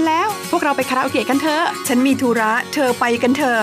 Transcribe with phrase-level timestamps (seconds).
[0.00, 3.62] านแล้ว พวกเราไปคาราโอเกะกันเถอะ ฉันมีธุระ เธอไปกันเถอะ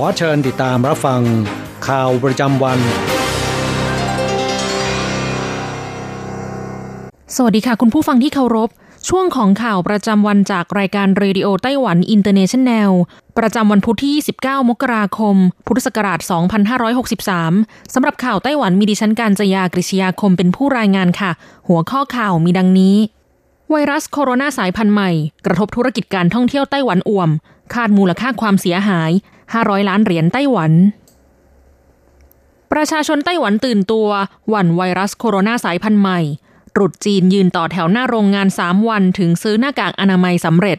[0.00, 1.22] ขอเชิญติดตามรับฟัง
[1.88, 2.78] ข่าวประจำวัน
[7.36, 8.68] สวัสดีค่ะ คุณผู้ฟังที่เคารพ
[9.08, 12.90] ช่วงของข่าวประจำวันจากรายการ Radio Taiwan International
[13.38, 14.12] ประจำวันพุธที่
[14.42, 16.20] 29 มกราคม พุทธศักราช
[17.06, 21.30] 2563 สำหรับข่าวไต้หวันมีดิฉันการจยากริชยาคมเป็นผู้รายงานค่ะ
[21.68, 22.96] หัวข้อข่าวมีดังนี้
[23.70, 25.10] ไวรัสโคโรนาสายพันธุ์ใหม่
[25.46, 27.30] กระทบธุรกิจการท่องเที่ยวไต้หวันอ่วม
[27.74, 29.12] คาดมูลค่าความเสียหาย
[29.54, 30.72] 500 ล้านเหรียญไต้หวัน
[32.72, 34.08] ประชาชนไต้หวันตื่นตัว
[34.48, 36.20] หวั่นไวรัสโคโรนาสายพันธุ์ใหม่
[36.74, 40.78] ตรุษจีนยืนต่อแถวหน้าโรงงาน 3 วันถึงซื้อหน้ากากอนามัยสำเร็จ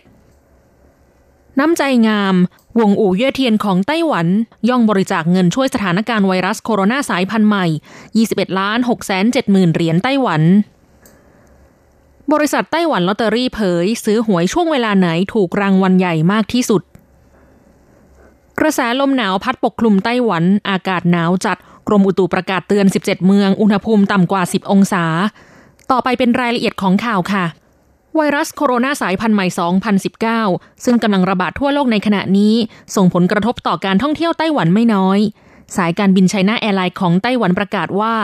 [1.59, 2.35] น้ำใจงาม
[2.79, 4.27] วงอู่เย่เทียนของไต้หวัน
[4.69, 7.65] ย่องบริจาคเงินช่วยสถานการณ์ไวรัสโคโรนาสายพันธุ์ใหม่
[8.13, 10.41] 21ล้าน6แสน7หมื่นเหรียญไต้หวัน
[12.33, 16.81] บริษัทไต้หวันลอตเตอรี่เผย ซื้อหวยช่วงเวลาไหนถูกรางวัลใหญ่มากที่สุด
[18.59, 21.57] กระแสลมหนาวพัดปกคลุมไต้หวัน อากาศหนาวจัด
[21.87, 25.03] กรมอุตุประกาศเตือน 17 เมือง อุณหภูมิต่ำกว่า 10 องศา
[25.91, 27.45] ต่อไปเป็นรายละเอียดของข่าวค่ะ
[28.15, 29.47] ไวรัสโคโรนาสายพันธุ์ใหม่
[30.15, 32.55] 2019 ซึ่งกำลังระบาดทั่วโลกในขณะนี้
[32.95, 35.19] ส่งผลกระทบต่อการท่องเที่ยวไต้หวันไม่น้อย
[35.75, 38.15] สายการบิน China Airlines ของไต้หวันประกาศว่า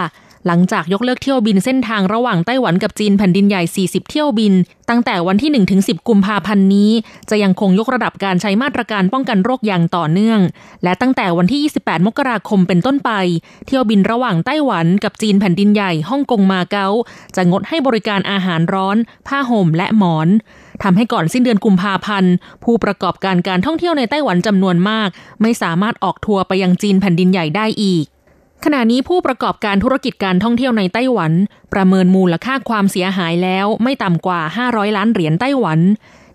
[0.48, 4.54] หลังจากยกเลิกเที่ยวบินเส้นทางระหว่างไต้หวันกับจีนแผ่นดินใหญ่ 40 เที่ยวบิน
[4.90, 5.52] ตั้งแต่วันที่
[5.82, 6.92] 1-10 กุมภาพันธ์นี้
[7.30, 10.40] จะยังคงยกระดับการใช้มาตรการป้องกันโรคอย่างต่อเนื่อง
[10.84, 13.12] และตั้งแต่วันที่ 28 มกราคมเป็นต้นไป
[13.68, 16.88] เที่ยวบินระหว่างไต้หวันกับจีนแผ่นดินใหญ่ฮ่องกงมาเก๊า
[17.36, 18.98] จะงดให้บริการอาหารร้อน
[19.28, 20.30] ผ้าห่มและหมอน
[20.84, 25.10] ทำให้ก่อนสิ้นเดือนกุมภาพันธ์ ผู้ประกอบการการท่องเที่ยวในไต้หวันจำนวนมาก
[25.42, 28.06] ไม่สามารถออกทัวร์ไปยังจีนแผ่นดินใหญ่ได้อีก
[28.64, 31.32] ขณะนี้ผู้ประกอบการธุรกิจการท่องเที่ยวในไต้หวัน
[31.74, 35.80] ประเมินมูลค่าความเสียหายแล้วไม่ต่ำกว่า 500 ล้านเหรียญไต้หวัน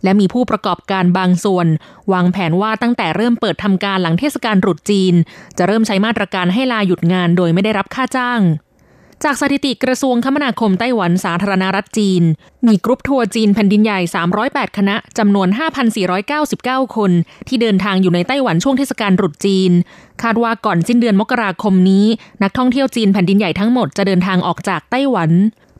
[0.04, 1.66] และมีผู้ประกอบการบางส่วน
[2.12, 5.14] วางแผนว่าตั้งแต่เริ่มเปิดทำการหลังเทศกาลตรุษจีน
[5.58, 8.40] จะเริ่มใช้มาตรการให้ลาหยุดงานโดยไม่ได้รับค่าจ้าง
[9.24, 12.22] จากสถิติกระทรวงคมนาคมไต้หวันสาธารณรัฐจีน
[12.66, 14.00] มีกรุ๊ปทัวร์จีนแผ่นดินใหญ่
[14.38, 15.48] 308 คณะ จำนวน
[16.22, 17.10] 5,499 คน
[17.48, 19.70] ที่เดินทางอยู่ในไต้หวันช่วงเทศกาลตรุษจีน
[20.22, 22.06] คาดว่าก่อนสิ้นเดือนมกราคมนี้
[22.42, 25.30] นักท่องเที่ยวจีนแผ่นดินใหญ่ทั้งหมดจะเดินทางออกจากไต้หวัน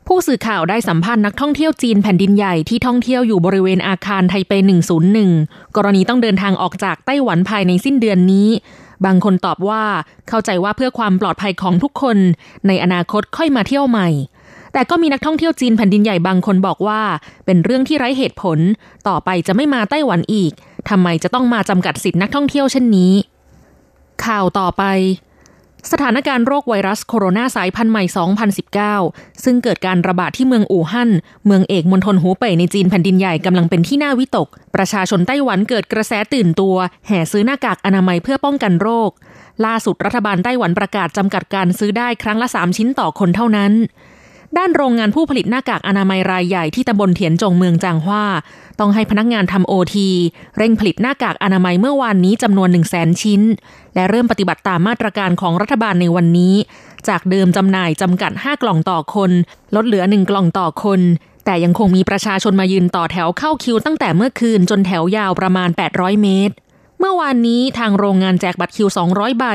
[0.07, 4.51] ผู้สื่อข่าวได้สัมภาษณ์นักท่องเที่ยวจีนแผ่นดินใหญ่ที่ท่องเที่ยวอยู่บริเวณอาคารไทเป
[5.15, 8.49] 101 กรณีต้องเดินทางออกจากไต้หวันภายในสิ้นเดือนนี้
[9.05, 9.83] บางคนตอบว่า
[10.27, 12.17] เข้าใจว่าเพื่อความปลอดภัยของทุกคน
[12.67, 14.09] ในอนาคตค่อยมาเที่ยวใหม่
[14.73, 17.01] แต่ก็มีนักท่องเที่ยวจีนแผ่นดินใหญ่บางคนบอกว่า
[17.45, 18.59] เป็นเรื่องที่ไร้เหตุผล
[19.07, 20.51] ต่อไปจะไม่มาไต้หวันอีก
[20.89, 23.13] ทำไมจะต้องมาจำกัดสิทธินักท่องเที่ยวเช่นนี้
[24.25, 24.83] ข่าวต่อไป
[25.91, 28.03] สถานการณ์โรคไวรัสโคโรนาสายพันธุ์ใหม่
[28.73, 31.09] 2019 ซึ่งเกิดการระบาดที่เมืองอู่ฮั่น
[31.45, 36.75] เมืองเอกมณฑลหูเป่ยในจีนแผ่นดินใหญ่กำลังเป็นที่น่าวิตก ประชาชนไต้หวันเกิดกระแสตื่นตัว
[37.07, 39.09] แห่ซื้อหน้ากากอนามัยเพื่อป้องกันโรค
[39.65, 43.71] ล่าสุดรัฐบาลไต้หวันประกาศจำกัดการซื้อได้ครั้งละ 3 ชิ้นต่อคนเท่านั้น
[44.57, 48.25] ด้านโรงงานผู้ผลิตหน้ากากอนามัยรายใหญ่ที่ตำบลเถียนจงเมืองจางฮวา
[48.79, 50.09] ต้องให้พนักงานทำโอที
[50.57, 53.41] เร่งผลิตหน้ากากอนามัยเมื่อวานนี้จำนวน 1 0 0 0 0แสนชิ้น
[53.95, 56.55] และเริ่มปฏิบัติตามมาตรการของรัฐบาลในวันนี้
[57.07, 59.31] จากเดิมจำหน่ายจำกัด 5 กล่องต่อคน
[59.75, 61.01] ลดเหลือ 1 กล่องต่อคน
[61.45, 66.55] แต่ยังคงมีประชาชนมายืนต่อแถวเข้าคิวตั้งแต่เมื่อคืนจนแถวยาวประมาณ 800 เมตร
[67.01, 69.45] เมื่อวานนี้ทางโรงงานแจกบัตรคิว 200 ใบ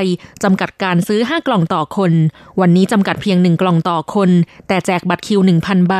[0.43, 2.13] จำกัดการซื้อ 5 กล่องต่อคน
[2.59, 4.29] วันนี้จำกัดเพียง 1 กล่องต่อคน
[4.67, 5.95] แต่แจกบัตรคิว 1,000 ใบ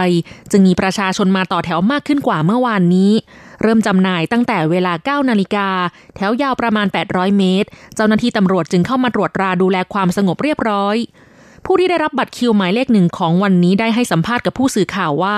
[0.51, 3.11] จึงมีประชาชนมาต่อแถวมากขึ้นกว่าเมื่อวานนี้
[3.61, 5.67] เริ่มจำหน่ายตั้งแต่เวลา 9 นาฬิกา
[6.15, 10.95] แถวยาวประมาณ 800 เมตร เจ้าหน้าที่ตำรวจจึงเข้ามาตรวจราดูแลความสงบเรียบร้อย
[11.65, 15.37] ผู้ที่ได้รับบัตรคิวหมายเลขหนึ่งของวันนี้ได้ให้สัมภาษณ์กับผู้สื่อข่าวว่า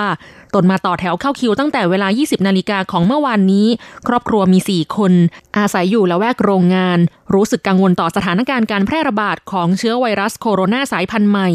[0.54, 3.66] ตนมาต่อแถวเข้าคิวตั้งแต่เวลา 20 นาฬิกาของเมื่อวานนี้
[4.08, 5.12] ครอบครัวมี 4 คน
[5.58, 6.98] อาศัยอยู่ละแวกโรงงาน
[7.34, 11.48] รู้สึกกังวลต่อสถานการณ์การแพร่ระบาดของเชื้อไวรัสโคโรนาสายพันธุ์ใหม่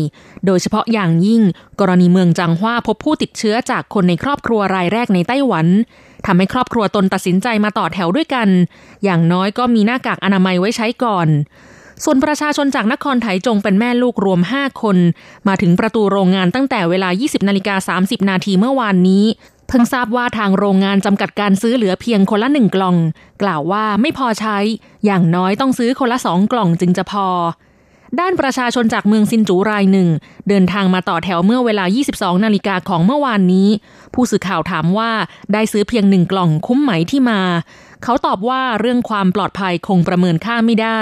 [0.46, 1.42] โดยเฉพาะอย่างยิ่ง
[1.80, 5.68] กรณีเมืองจังหว้าพบผู้ติดเชื้อจากคนในครอบครัวรายแรกในไต้หวัน
[6.26, 8.48] ทำให้ครอบครัวตนตัดสินใจมาต่อแถวด้วยกัน
[9.04, 11.30] อย่างน้อยก็มีหน้ากากอนามัยไว้ใช้ก่อน
[12.04, 14.98] ส่วนประชาชนจากนครไถจงเป็นแม่ลูกรวม 5 คน
[15.48, 19.26] มาถึงประตูโรงงานตั้งแต่เวลา 20นาฬิกา30 นาทีเมื่อวานนี้
[19.68, 22.98] เพิ่งทราบว่าทางโรงงานจำกัดการซื้อเหลือเพียงคนละหนึ่งกล่อง
[23.42, 24.58] กล่าวว่าไม่พอใช้
[25.06, 27.28] อย่างน้อยต้องซื้อคนละสองกล่องจึงจะพอ
[28.20, 30.10] ด้านประชาชนจากเมืองซินจูรายหนึ่ง
[30.50, 33.68] เดินทางมาต่อแถวเมื่อเวลา 22 นาฬิกาของเมื่อวานนี้
[34.14, 35.12] ผู้สื่อข่าวถามว่า
[35.54, 37.42] ได้ซื้อเพียงหนึ่งกล่องคุ้มไหมที่มา
[38.04, 41.00] เขาตอบว่าเรื่องความปลอดภัยคงประเมินค่าไม่ได้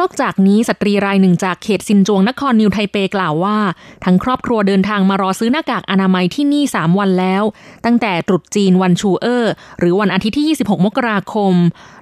[0.00, 3.58] นอกจากนี้สตรีรายหนึ่งจากเขตซินจวงนครนิวไทเปกล่าวว่า
[4.04, 7.42] ทั้งครอบครัวเดินทางมารอซื้อหน้ากากอนามัยที่นี่ 3 วันแล้ว
[7.84, 11.54] ตั้งแต่ตรุษจีนวันชูเออร์ หรือวันอาทิตย์ที่ 26 มกราคม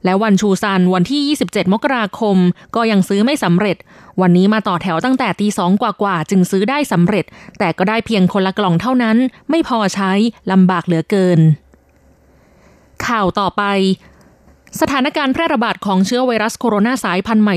[0.04, 2.36] และวันชูซันวันที่ 27 มกราคม
[2.76, 3.76] ก็ยังซื้อไม่สำเร็จ
[4.20, 7.24] วันนี้มาต่อแถวตั้งแต่ตีสองกว่าๆจึงซื้อได้สำเร็จ
[7.58, 9.16] แต่ก็ได้เพียงคนละกล่องเท่านั้น
[9.50, 10.12] ไม่พอใช้
[10.52, 11.40] ลำบากเหลือเกิน
[13.06, 13.64] ข่าวต่อไป
[14.80, 17.56] สถานการณ์แพร่ระบาดของเชื้อไวรัสโคโรนาสายพันธุ์ใหม่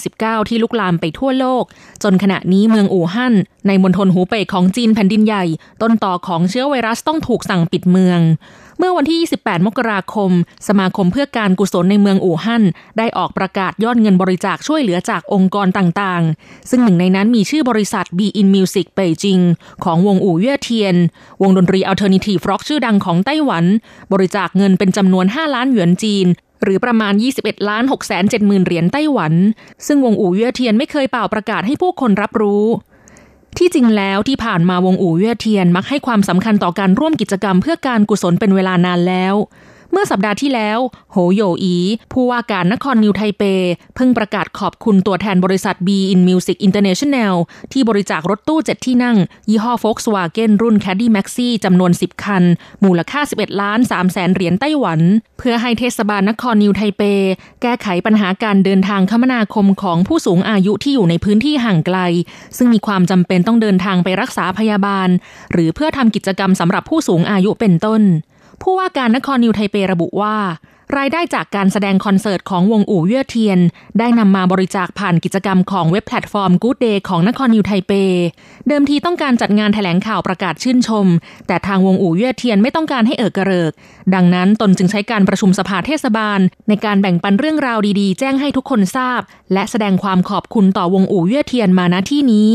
[0.00, 1.64] 2019 ที่ลุกลามไปทั่วโลก
[2.02, 3.34] จนขณะนี้เมืองอู่ฮั่น
[3.66, 5.44] ในมณฑลหูเป่ยของจีนแผ่นดินใหญ่
[5.82, 8.20] ต้นต่อของเชื้อไวรัสต้องถูกสั่งปิดเมือง
[8.84, 10.30] มื่อวันที่ 28 มกราคม
[10.68, 12.62] สมาคมเพื่อการกุศลในเมืองอู่ฮั่น
[12.98, 19.38] ได้ออกประกาศยอดเงินบริจาคช่วยเหลือจากองค์กรต่างๆ ซึ่งหนึ่งในนั้นมีชื่อบริษัท B-In Music เปยจิง
[19.84, 20.96] ของวงอู่เย่เทียน
[21.42, 23.64] วงดนตรี Alternative Rock ชื่อดังของไต้หวัน
[24.12, 26.26] บริจาคเงินเป็นจำนวน 5 ล้านหยวนจีน
[26.62, 29.32] หรือประมาณ 21 ล้าน6 7 0 0 0 0 เหรียญไต้หวัน
[29.86, 32.64] ซึ่งวงอู่เย่เทียนไม่เคยเป่าประกาศให้ผู้คนรับรู้
[33.58, 39.34] ที่จริงแล้วที่ผ่านมาวงอู่เย่เทียนมักให้ความสำคัญต่อการร่วมกิจกรรมเพื่อการกุศลเป็นเวลานานแล้ว
[39.92, 40.78] เมื่อสัปดาห์ที่แล้ว
[41.12, 41.76] โหโยอี
[42.12, 43.42] ผู้ว่าการนครนิวไทเป
[43.94, 47.34] เพิ่งประกาศขอบคุณตัวแทนบริษัท B in Music International
[47.72, 49.16] ที่บริจาครถตู้ 7 ที่นั่ง
[49.48, 52.44] ยี่ห้อ Volkswagen รุ่น Caddy Maxi จำนวน 10 คัน
[52.84, 55.00] มูลค่า 11 ล้าน3แสนเหรียญไต้หวัน
[55.38, 57.02] เพื่อให้เทศบาลนครนิวไทเป
[57.62, 61.98] แก้ไขปัญหาการเดินทางคมนาคมของผู้สูงอายุที่อยู่ในพื้นที่ห่างไกล
[62.56, 65.08] ซึ่งมีความจำเป็นต้องเดินทางไปรักษาพยาบาล
[65.52, 68.02] หรือเพื่อทำกิจกรรมสำหรับผู้สูงอายุเป็นต้น
[68.62, 70.36] ผู้ว่าการนครนิวไทเประบุว่า
[70.98, 73.58] รายได้จากการแสดงคอนเสิร์ตของวงอู่เย่อเทียน
[73.98, 77.92] ได้นำมาบริจาคผ่านกิจกรรมของเว็บแพลตฟอร์ม Good Day ของนครนิวไทเป
[78.68, 81.06] เดิมทีต้องการจัดงานแถลงข่าวประกาศชื่นชม
[81.46, 83.72] แต่ทางวงอู่เย่อเทียนไม่ต้องการให้เอิกกระเริก
[84.14, 89.20] ดังนั้นตนจึงใช้การประชุมสภาเทศบาล ในการแบ่งปันเรื่องราวดีๆ แจ้งให้ทุกคนทราบ
[89.52, 92.50] และแสดงความขอบคุณต่อวงอู่เย่อเทียนมาณที่นี้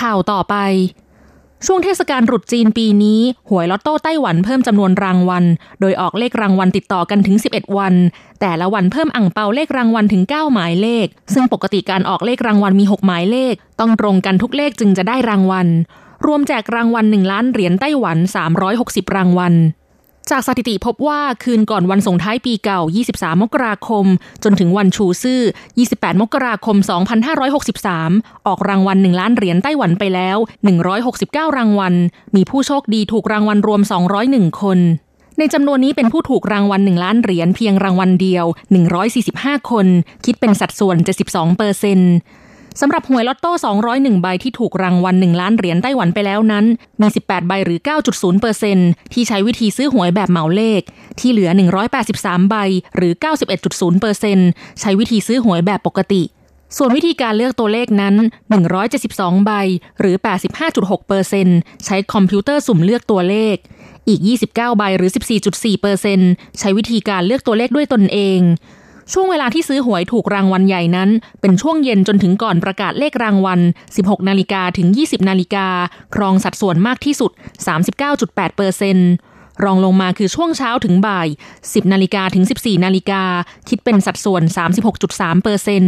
[0.00, 0.56] ข่าวต่อไป
[1.66, 3.20] ช่วงเทศกาลตรุษจีนปีนี้
[3.50, 5.44] หวยลอตโต้ไต้หวันเพิ่มจำนวนรางวัล
[5.80, 7.94] โดยออกเลขรางวัลติดต่อกันถึง 11 วัน
[8.40, 15.68] แต่ละวันเพิ่มอ่างเปาเลขรางวัลถึง 9 หมายเลข ซึ่งปกติการออกเลขรางวัลมี 6 หมายเลข ต้องตรงกันทุกเลขจึงจะได้รางวัล
[16.26, 18.18] รวมแจกรางวัล1ล้านเหรียญไต้หวัน
[18.66, 19.54] 360 รางวัล
[20.30, 22.80] จากสถิติพบว่าคืนก่อนวันส่งท้ายปีเก่า
[23.12, 24.06] 23 มกราคม
[24.44, 25.40] จนถึงวันชูซื่อ
[25.80, 26.76] 28 มกราคม
[27.82, 30.36] 2563 ออกรางวัล 1 ล้านเหรียญไต้หวันไปแล้ว
[30.96, 31.94] 169 รางวัล
[32.36, 33.80] มีผู้โชคดีถูกรางวัลรวม
[34.20, 34.78] 201 คน
[35.38, 38.44] ในจำนวนนี้เป็นผู้ถูกรางวัล 1 ล้านเหรียญเพียงรางวัลเดียว
[39.08, 39.86] 145 คน
[40.24, 40.96] คิดเป็นสัดส่วน
[41.28, 42.14] 72เปอร์เซ็นต์
[42.80, 43.52] สำหรับหวยลอตโต้
[43.86, 46.64] 201 ใบที่ถูกรางวัล 1 ล้านเหรียญไต้หวันไปแล้วนั้น
[47.00, 47.78] มี 18 ใบหรือ
[48.10, 48.78] 9.0เปอร์เซ็น
[49.12, 50.80] ที่ใช้วิธีซื้อหวยแบบเหมาเลข
[51.20, 51.50] ที่เหลือ
[52.00, 52.56] 183 ใบ
[52.96, 53.12] หรือ
[53.56, 54.38] 91.0เปอร์เซ็น
[54.80, 56.22] ใช้วิธีซื้อหวยแบบปกติ
[56.76, 58.14] ส่วนวิธีการเลือกตัวเลขนั้น
[58.80, 59.52] 172 ใบ
[60.00, 60.16] หรือ
[60.62, 61.46] 85.6เปอร์เซ็น
[61.84, 63.56] ใช้คอมพิวเตอร์สุ่มเลือกตัวเลข
[64.08, 65.10] อีก 29 ใบหรือ
[65.46, 66.20] 14.4เปอร์เซ็น
[66.58, 68.40] ใช้วิธีการเลือกตัวเลขด้วยตนเอง
[69.12, 71.10] ช่วงเวลาที่ซื้อหวยถูกรางวัลใหญ่นั้น
[71.40, 73.60] เป็นช่วงเย็นจนถึงก่อนประกาศเลขรางวัล
[73.94, 75.66] 16 นาฬิกาถึง 20 นาฬิกา
[76.14, 77.30] ครองสัดส่วนมากที่สุด
[77.94, 78.96] 39.8เปอร์เซ็น
[79.64, 81.28] รองลงมาคือช่วงเช้าถึงบ่าย
[81.60, 83.22] 10 นาฬิกาถึง 14 นาฬิกา
[83.68, 84.42] คิดเป็นสัดส่วน
[84.92, 85.84] 36.3เปอร์เซ็น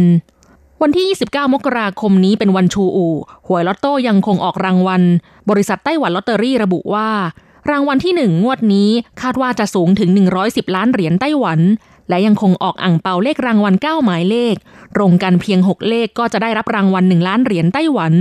[0.81, 3.07] วันที่ 29 มกราคมนี้เป็นวันชูอู
[3.47, 5.01] หวยลอตโต้ยังคงออกรางวัล
[5.49, 7.09] บริษัทไต้หวันลอตเตอรี่ระบุว่า
[7.71, 8.89] รางวัลที่หนึ่งงวดนี้
[9.21, 10.09] คาดว่าจะสูงถึง
[10.43, 11.59] 110 ล้านเหรียญไต้หวัน
[12.09, 14.55] และยังคงออกอ่างเปาเลขรางวัล 9 หมายเลข
[14.95, 18.13] ตรงกันเพียง 6 เลขก็จะได้รับรางวัล 1 ล้านเหรียญไต้หวัน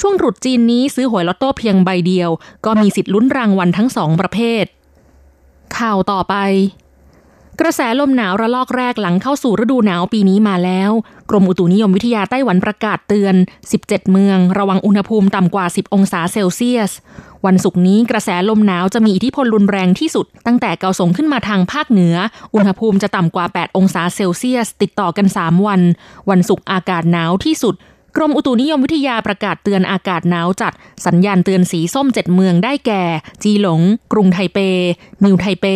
[0.00, 2.30] ช่วงตรุษจีนนี้ซื้อหวยลอตโต้เพียงใบเดียว
[2.66, 4.64] ก็มีสิทธิ์ลุ้นรางวัลทั้งสองประเภท
[5.78, 6.34] ข่าวต่อไป
[7.60, 10.90] กระแสลมหนาวระลอกแรกหลังเข้าสู่ฤดูหนาวปีนี้มาแล้ว
[11.30, 13.34] กรมอุตุนิยมวิทยาไต้หวันประกาศเตือน
[13.72, 16.92] 17 เมือง ระวังอุณหภูมิต่ำกว่า 10 องศาเซลเซียส
[17.46, 22.14] วันศุกร์นี้กระแสลมหนาวจะมีอิทธิพลรุนแรงที่สุด ตั้งแต่เกาสงขึ้นมาทางภาคเหนือ
[22.54, 25.80] อุณหภูมิจะต่ำกว่า 8 องศาเซลเซียส ติดต่อกัน 3 วัน
[26.30, 27.74] วันศุกร์อากาศหนาวที่สุด
[28.20, 30.72] กรมอุตุนิยมวิทยาประกาศเตือนอากาศหนาวจัด
[31.06, 33.02] สัญญาณเตือนสีส้มเจ็ดเมืองได้แก่
[33.42, 33.80] จีหลง
[34.12, 34.58] กรุงไทเป
[35.24, 35.66] นิวไทเป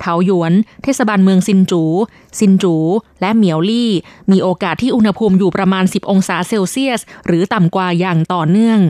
[0.00, 0.52] เถาหยวน
[0.82, 1.82] เทศบาลเมืองซินจู
[2.38, 2.74] ซินจู
[3.20, 3.90] และเหมียวลี่
[4.30, 8.80] มีโอกาสที่อุณหภูมิอยู่ประมาณ 10 องศาเซลเซียส หรือต่ำกว่าอย่างต่อเนื่อง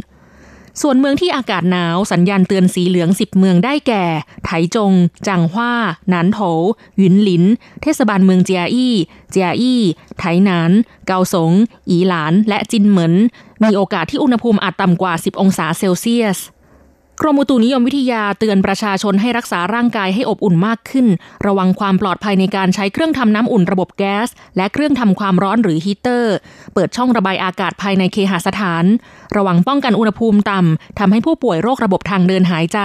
[0.81, 4.05] ส่วนเมืองที่อากาศหนาวสัญญาณเตือนสีเหลือง 10 เมืองได้แก่
[4.45, 4.93] ไถจง
[5.29, 5.73] จังหว้า
[6.09, 6.41] หนานโถ
[6.99, 7.45] หยุนหลิน
[7.83, 8.95] เทศบาลเมืองเจียอี้
[9.31, 9.83] เจียอี้
[10.19, 10.71] ไถหนาน
[11.07, 11.53] เกาสง
[11.91, 13.15] อีหลาน และจินเหมิน
[13.63, 16.39] มีโอกาสที่อุณหภูมิอาจต่ำกว่า 10 องศาเซลเซียส
[17.23, 21.07] กรมอุตุนิยมวิทยาเตือนประชาชนให้รักษาร่างกายให้อบอุ่นมากขึ้น
[21.47, 26.35] ระวังความปลอดภัยในการใช้เครื่องทำน้ำอุ่นระบบแก๊ส และเครื่องทำความร้อนหรือฮีเตอร์
[26.75, 28.85] เปิดช่องระบายอากาศภายในเคหสถาน
[29.37, 32.79] ระวังป้องกันอุณหภูมิต่ำทำให้ผู้ป่วยโรคระบบทางเดินหายใจ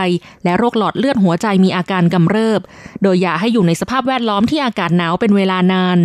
[0.44, 2.60] และโรคหลอดเลือดหัวใจมีอาการกำเริบ
[3.04, 5.98] โดยอย่าให้อยู่ในสภาพแวดล้อมที่อากาศหนาวเป็นเวลานาน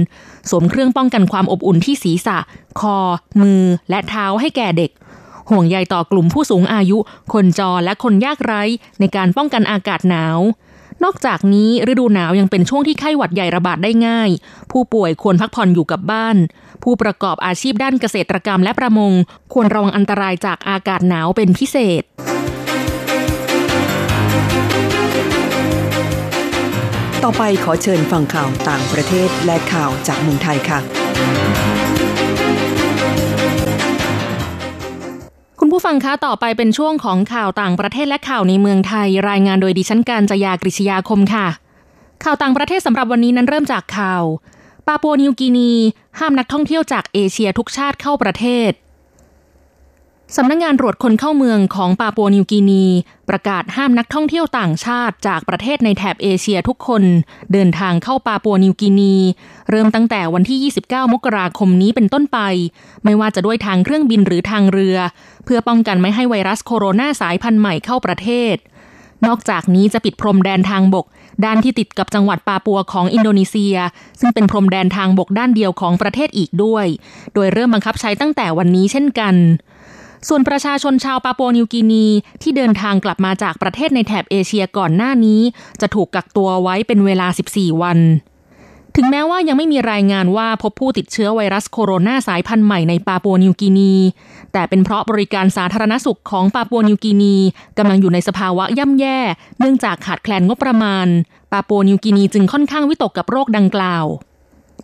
[0.51, 2.39] สวมเครื่องป้องกันความอบอุ่นที่ศีรษะ
[2.81, 2.99] คอ
[3.41, 4.93] มือ และเท้าให้แก่เด็ก
[5.51, 6.99] ห่วงใยต่อกลุ่มผู้สูงอายุ
[7.33, 8.63] คนจรและคนยากไร้
[9.01, 10.39] ในการป้องกันอากาศหนาว
[11.05, 14.31] นอกจากนี้ฤดูหนาวยังเป็นช่วงที่ไข้หวัดใหญ่ระบาดได้ง่าย
[14.71, 16.37] ผู้ป่วยควรพักผ่อนอยู่กับบ้าน
[16.83, 19.13] ผู้ประกอบอาชีพด้านเกษตรกรรมและประมง
[19.53, 22.03] ควรระวังอันตรายจากอากาศหนาวเป็นพิเศษ
[27.25, 31.78] ต่อไปขอเชิญฟังข่าวต่างประเทศและข่าวจากเมืองไทยค่ะ
[35.69, 41.47] คุณผู้ฟังคะต่อไปเป็นช่วงของข่าวต่างประเทศและข่าวในเมืองไทย รายงานโดยดิฉันการจยากริชยาคมค่ะ
[42.25, 44.23] ข่าวต่างประเทศสำหรับวันนี้นั้นเริ่มจากข่าว
[44.87, 45.73] ปาปัวนิวกินี
[46.19, 48.71] ห้ามนักท่องเที่ยวจากเอเชียทุกชาติเข้าประเทศ
[50.37, 52.85] สำนักงงานตรวจคนเข้าเมืองของปาปัวนิวกินี
[53.29, 57.03] ประกาศห้ามนักท่องเที่ยวต่างชาติจากประเทศในแถบเอเชียทุกคน
[57.53, 59.15] เดินทางเข้าปาปัวนิวกินี
[59.71, 62.39] เริ่มตั้งแต่วันที่ 29 มกราคมนี้เป็นต้นไป
[63.05, 64.97] ไม่ว่าจะด้วยทางเครื่องบินหรือทางเรือ
[65.49, 68.57] เพื่อป้องกันไม่ให้ไวรัสโคโรนาสายพันธุ์ใหม่เข้าประเทศ
[69.27, 71.07] นอกจากนี้จะปิดพรมแดนทางบก
[71.45, 73.77] ด้านที่ติดกับจังหวัดปาปัวของอินโดนีเซีย
[74.21, 76.87] ซึ่งเป็นพรมแดนทางบกด้านเดียวของประเทศอีกด้วย
[77.35, 79.35] โดยเริ่มบังคับใช้ตั้งแต่วันนี้เช่นกัน
[80.29, 82.07] ส่วนประชาชนชาวปาปัวนิวกินี
[82.43, 85.41] ที่เดินทางกลับมาจากประเทศในแถบเอเชียก่อนหน้านี้
[85.81, 87.99] จะถูกกักตัวไว้เป็นเวลา 14 วัน
[89.01, 93.95] ถึงแม้ว่ายังไม่มีรายงานว่าพบผู้ติดเชื้อไวรัสโคโรนาสายพันธุ์ใหม่ในปาปัวนิวกินี
[94.53, 97.37] แต่เป็นเพราะบริการสาธารณสุขของปาปัวนิวกินี
[97.79, 99.19] กำลังอยู่ในสภาวะย่ำแย่
[99.59, 101.07] เนื่องจากขาดแคลนงบประมาณ
[101.53, 104.07] ปาปัวนิวกินีจึงค่อนข้างวิตกกับโรคดังกล่าว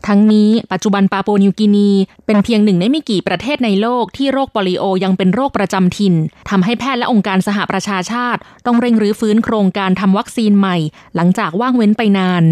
[0.06, 1.90] ทั้งนี้ปัจจุบันปาโปนิวกินี
[2.26, 6.14] เป็นเพียงหนึ่งในไม่กี่ประเทศในโลกที่โรคโปลิโอยังเป็นโรคประจำถิ่น
[6.50, 10.76] ทำให้แพทย์และองค์การสหประชาชาติ ต้องเร่งรื้อฟื้นโครงการทำวัคซีนใหม่
[11.14, 12.44] หลังจากว่างเว้นไปนาน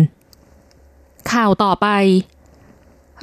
[1.30, 1.86] ข่าวต่อไป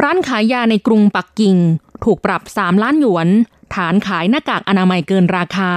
[0.04, 1.56] ร้านขายยาในกรุงปักกิ่ง
[2.04, 3.28] ถูกปรับ 3 ล้านหยวน
[3.76, 5.72] ฐานขายหน้ากากอนามัยเกินราคา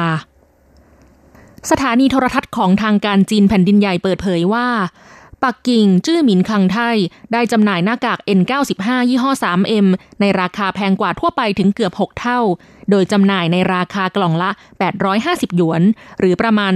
[1.71, 4.69] สถานีโทรทัศน์ของทางการจีนแผ่นดินใหญ่เปิดเผยว่า
[5.43, 6.79] ปักกิ่งจื้อหมินคังไท
[7.33, 9.87] ได้จำหน่ายหน้ากาก N95 ยี่ห้อ 3M
[10.21, 12.41] ในราคาแพงกว่าทั่วไปถึงเกือบ 6 เท่า
[12.91, 14.51] โดยจำหน่ายในราคากล่องละ
[15.05, 15.83] 850 หยวน
[16.19, 16.73] หรือประมาณ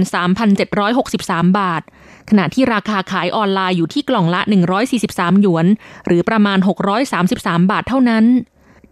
[0.77, 1.81] 3,763 บาท
[2.29, 4.41] ขณะที่ราคาขายออนไลน์อยู่ที่กล่องละ
[4.91, 5.65] 143 หยวน
[6.05, 6.57] หรือประมาณ
[7.13, 8.25] 633 บาทเท่านั้น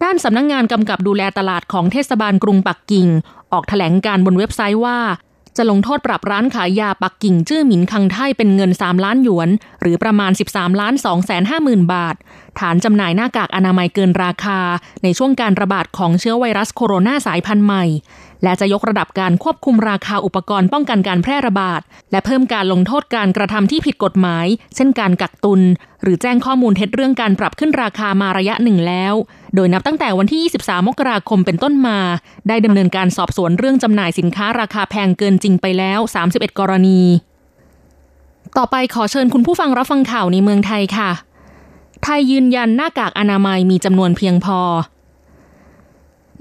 [0.02, 3.08] ด้านสำนักงงานกำกับดูแลตลาดของเทศบาลกรุงปักกิ่ง
[3.52, 4.98] ออกถแถลงการบนเว็บไซต์ว่า
[5.56, 9.48] จะลงโทษปรับร้านขายยาปักกิ่งจื้อหมินคังไทเป็นเงิน 3 ล้านหยวน
[9.80, 12.14] หรือประมาณ 13ล้าน2แสนห้าหมื่นบาท
[12.58, 14.60] ฐานจำหน่ายหน้ากากอนามัยเกินราคา
[15.02, 17.84] ในช่วงการระบาดของเชื้อไวรัสโคโรนาสายพันธุ์ใหม่
[18.42, 25.60] และจะยกระดับการควบคุมราคาอุปกรณ์ป้องกันการแพร่ระบาด และเพิ่มการลงโทษการกระทำที่ผิดกฎหมาย เช่นการกักตุน
[26.02, 29.14] หรือแจ้งข้อมูลเท็จเรื่องการปรับขึ้นราคามาระยะหนึ่งแล้ว
[29.54, 31.98] โดยนับตั้งแต่วันที่ 23 มกราคมเป็นต้นมา
[32.48, 37.00] ได้ดำเนินการสอบสวนเรื่องจำหน่ายสินค้าราคาแพงเกินจริงไปแล้ว 31 กรณี
[38.56, 41.10] ต่อไปขอเชิญคุณผู้ฟังรับฟังข่าวในเมืองไทยค่ะ
[42.02, 44.60] ไทยยืนยันหน้ากากอนามัยมีจำนวนเพียงพอ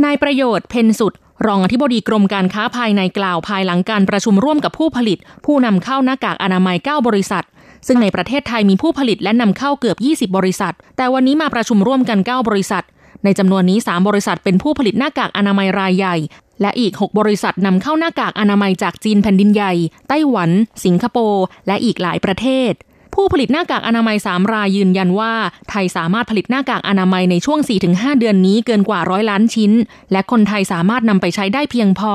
[0.04, 1.14] นายประโยชน์เพนสุด
[1.46, 7.46] รองอธิบดีกรมการค้าภายในกล่าวภายหลังการประชุมร่วมกับผู้ผลิต ผู้นำเข้าหน้ากากอนามัย 9 บริษัท
[7.88, 9.98] ซึ่งในประเทศไทยมีผู้ผลิตและนำเข้าเกือบ
[10.32, 12.84] 20 บริษัท แต่วันนี้มาประชุมร่วมกัน 9 บริษัท
[13.24, 16.16] ในจำนวนนี้ 3 บริษัทเป็นผู้ผลิตหน้ากากอนามัยรายใหญ่
[16.62, 19.74] และอีก 6 บริษัทนำเข้าหน้ากากอนามัยจากจีนแผ่นดินใหญ่
[20.10, 20.50] ไต้หวัน
[20.86, 22.72] สิงคโปร์ และอีกหลายประเทศ
[23.16, 25.34] ผู้ผลิตหน้ากากอนามัย 3 รายยืนยันว่า
[25.70, 29.72] ไทยสามารถผลิตหน้ากากอนามัยในช่วง 4-5 เดือนนี้เกินกว่าร้อยล้านชิ้น
[30.12, 32.14] และคนไทยสามารถนำไปใช้ได้เพียงพอ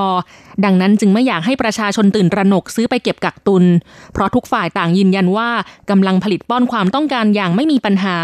[0.64, 3.64] ดังนั้นจึงไม่อยากให้ประชาชนตื่นตระหนกซื้อไปเก็บกักตุน
[4.12, 5.50] เพราะทุกฝ่ายต่างยืนยันว่า
[5.90, 8.16] กำลังผลิตป้อนความต้องการอย่างไม่มีปัญหา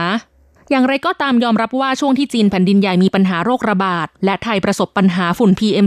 [0.70, 5.86] อย่างไรก็ตามยอมรับว่าช่วงที่จีนแผ่นดินใหญ่มีปัญหาโรคระบาด และไทยประสบปัญหาฝุ่น PM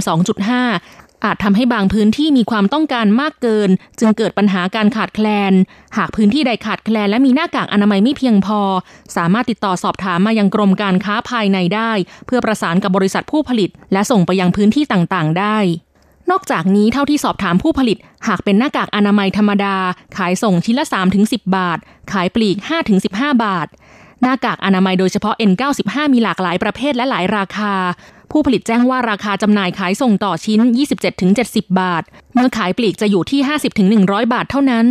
[0.59, 5.53] 2.5 อาจทำให้บางพื้นที่มีความต้องการมากเกิน จึงเกิดปัญหาการขาดแคลน
[5.97, 8.61] หากพื้นที่ใดขาดแคลนและมีหน้ากากอนามัยไม่เพียงพอ
[9.15, 11.91] สามารถติดต่อสอบถามมายังกรมการค้าภายในได้
[12.25, 15.57] เพื่อประสานกับบริษัทผู้ผลิต และส่งไปยังพื้นที่ต่างๆ ได้
[16.31, 19.75] นอกจากนี้เท่าที่สอบถามผู้ผลิต หากเป็นหน้ากากอนามัยธรรมดา
[20.17, 20.85] ขายส่งชิ้นละ
[21.19, 21.79] 3-10 บาท
[22.11, 22.57] ขายปลีก
[22.99, 23.67] 5-15 บาท
[24.21, 27.73] หน้ากากอนามัยโดยเฉพาะ N95 มีหลากหลายประเภทและหลายราคา
[28.31, 30.59] ผู้ผลิตแจ้งว่าราคาจำหน่ายขายส่งต่อชิ้น
[31.19, 33.39] 27-70 บาท เมื่อขายปลีกจะอยู่ที่
[33.87, 34.85] 50-100 บาทเท่านั้น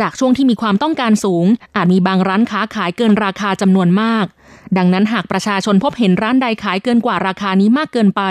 [0.00, 4.26] จากช่วงที่มีความต้องการสูง อาจมีบางร้านค้าขายเกินราคาจำนวนมาก
[4.76, 8.22] ดังนั้นหากประชาชนพบเห็นร้านใดขายเกินกว่าราคานี้มากเกินไป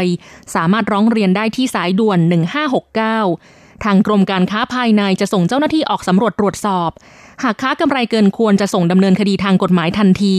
[0.55, 2.19] สามารถร้องเรียนได้ที่สายด่วน
[3.01, 6.89] 1569 ทางกรมการค้าภายในจะส่งเจ้าหน้าที่ออกสำรวจตรวจสอบ
[7.43, 10.37] หากค้ากำไรเกินควรจะส่งดำเนินคดีทางกฎหมายทันที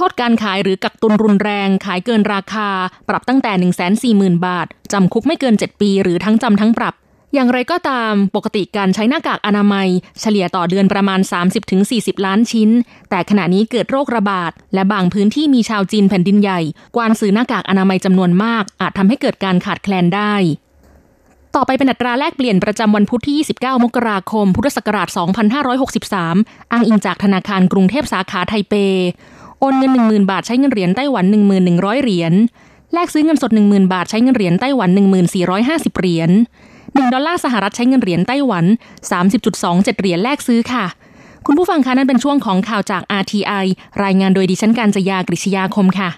[0.00, 2.68] โทษการขายหรือกักตุนรุนแรง ขายเกินราคา
[3.08, 6.94] ปรับตั้งแต่ 1 4 0 0 0 0 บาท จำคุกไม่เกิน 7 ปี หรือทั้งจำทั้งปรับ
[7.34, 9.88] อย่างไรก็ตาม ปกติการใช้หน้ากากอนามัย
[10.20, 11.20] เฉลี่ยต่อเดือนประมาณ
[11.72, 12.70] 30-40 ล้านชิ้น
[13.10, 16.60] แต่ขณะนี้เกิดโรคระบาด และบางพื้นที่มีชาวจีนแผ่นดินใหญ่
[16.96, 20.34] กวานซื้อหน้ากากอนามัยจำนวนมาก อาจทำให้เกิดการขาดแคลนได้
[21.56, 25.08] ต่อไปเป็นอัตราแลกเปลี่ยนประจำวันพุธที่ 29 มกราคม พุทธศักราช
[25.90, 28.74] 2563 อ้างอิงจากธนาคารกรุงเทพสาขาไทเป
[29.60, 31.24] โอนเงิน 10,000 บาทใช้เงินเหรียญไต้หวัน
[31.64, 32.32] 1,100 เหรียญ
[32.92, 34.90] แลกซื้อเงินสด 10,000 บาทใช้เงินเหรียญไต้หวัน
[35.44, 36.30] 1450 เหรียญ
[36.74, 38.64] 1 ดอลลาร์สหรัฐใช้เงินเหรียญไต้หวัน
[39.32, 40.84] 30.27 เหรียญแลกซื้อค่ะ
[41.46, 43.66] คุณผู้ฟังคะนั่นเป็นช่วงของข่าวจาก RTI
[44.04, 46.08] รายงานโดยดิฉันการจยากริชยาคมค่ะ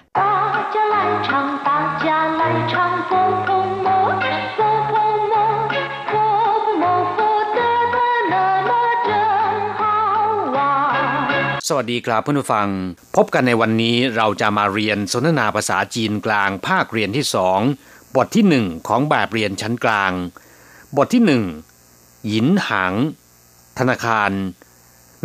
[11.70, 12.68] สวัสดีครับเพื่อนผู้ฟัง
[13.16, 17.60] พบกันในวันนี้เราจะมาเรียนสนทนาภาษาจีนกลางภาคเรียนที่สอง
[18.16, 20.12] บทที่หนึ่งของแบบเรียนชั้นกลาง
[20.96, 21.44] บทที่หนึ่ง
[22.28, 22.94] หยินหัง
[23.78, 24.30] ธนาคาร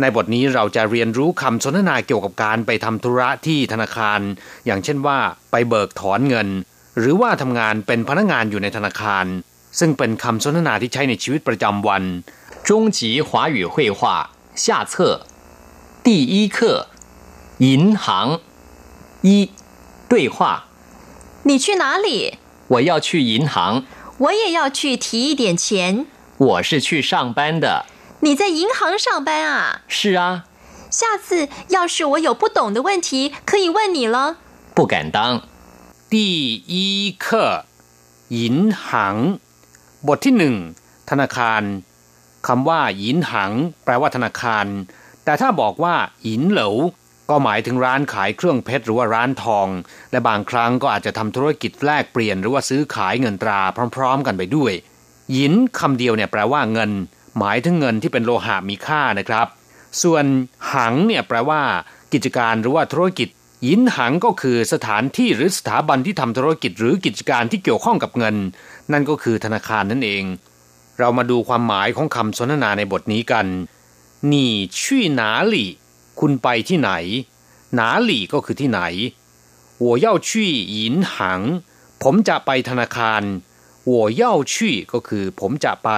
[0.00, 4.20] ในบทนี้เราจะเรียนรู้คำสนทนาเกี่ยวกับการไปทำธุระที่ธนาคาร
[4.66, 5.18] อย่างเช่นว่า
[5.50, 6.48] ไปเบิกถอนเงิน
[6.98, 9.26] หรือว่าทำงานเป็นพนักงานอยู่ในธนาคาร
[9.78, 12.02] ซึ่งเป็นคำสนทนาที่ใช้ในชีวิตประจำวัน
[12.66, 14.00] 中级华语绘画
[14.64, 14.94] 下册
[16.06, 16.88] 第一课，
[17.58, 18.40] 银行
[19.22, 19.50] 一
[20.08, 20.66] 对话。
[21.44, 22.38] 你去哪里？
[22.68, 23.84] 我要去银行。
[24.18, 26.06] 我也要去提一点钱。
[26.38, 27.86] 我是去上班的。
[28.20, 29.82] 你在银行上班啊？
[29.88, 30.44] 是啊。
[30.90, 34.36] 下次要是我有不懂的问题，可以问你了。
[34.74, 35.42] 不敢当。
[36.10, 37.64] 第一课，
[38.28, 39.38] 银行
[40.06, 40.54] บทที่หนึ่ง
[41.10, 41.62] ธนาคาร
[42.46, 43.52] คำว่าหยินหัง
[43.84, 44.66] แปลว่าธนาคาร
[45.27, 46.75] แต่ถ้าบอกว่าหินเหลว
[47.29, 49.67] ก็หมายถึงร้านขายเครื่องเพชรหรือว่าร้านทอง
[50.11, 53.59] และบางครั้งก็อาจจะทำธุรกิจแลกเปลี่ยนหรือว่าซื้อขายเงินตรา
[53.95, 54.73] พร้อม ๆ กันไปด้วย
[55.33, 56.91] หยินคำเดียวเนี่ยแปลว่าเงิน
[57.39, 59.47] หมายถึงเงินที่เป็นโลหะมีค่านะครับ
[60.03, 60.25] ส่วน
[60.73, 61.61] หังเนี่ยแปลว่า
[62.13, 63.29] กิจการหรือว่าธุรกิจ
[63.67, 68.35] ยินหังก็คือสถานที่หรือสถาบันที่ทำธุรกิจหรือกิจการที่เกี่ยวข้องกับเงิน
[68.91, 70.23] นั่นก็คือธนาคารนั่นเอง
[70.99, 73.47] เรามาดูความหมายของคำสนทนาในบทนี้กัน
[74.32, 74.34] 你
[74.78, 74.78] 去
[75.20, 75.54] 哪里
[76.20, 76.90] คุณไปที่ไหน
[77.78, 78.80] 哪里ก็คือที่ไหน
[79.84, 80.30] 我要去
[80.76, 80.76] 银
[81.12, 81.14] 行
[82.02, 83.22] ผมจะไปธนาคาร
[83.92, 84.54] 我要去
[84.92, 85.90] ก็คือผมจะไป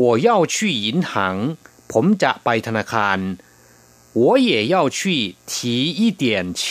[0.00, 1.12] 我要去银行
[1.92, 3.18] ผมจะไปธนาคาร
[4.20, 5.00] 我也要去
[5.50, 5.52] 提
[5.98, 6.24] 一点
[6.60, 6.62] 钱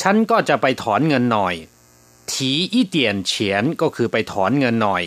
[0.00, 1.54] ฉันก็จะไปถอนเงินหน่อย
[2.30, 2.32] 提
[2.74, 2.96] 一点
[3.30, 3.32] 钱
[3.80, 5.04] ก็คือไปถอนเงินหน่อย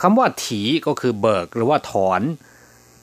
[0.00, 2.20] คำว่าถีก็คือเบิกหรือว่าถอน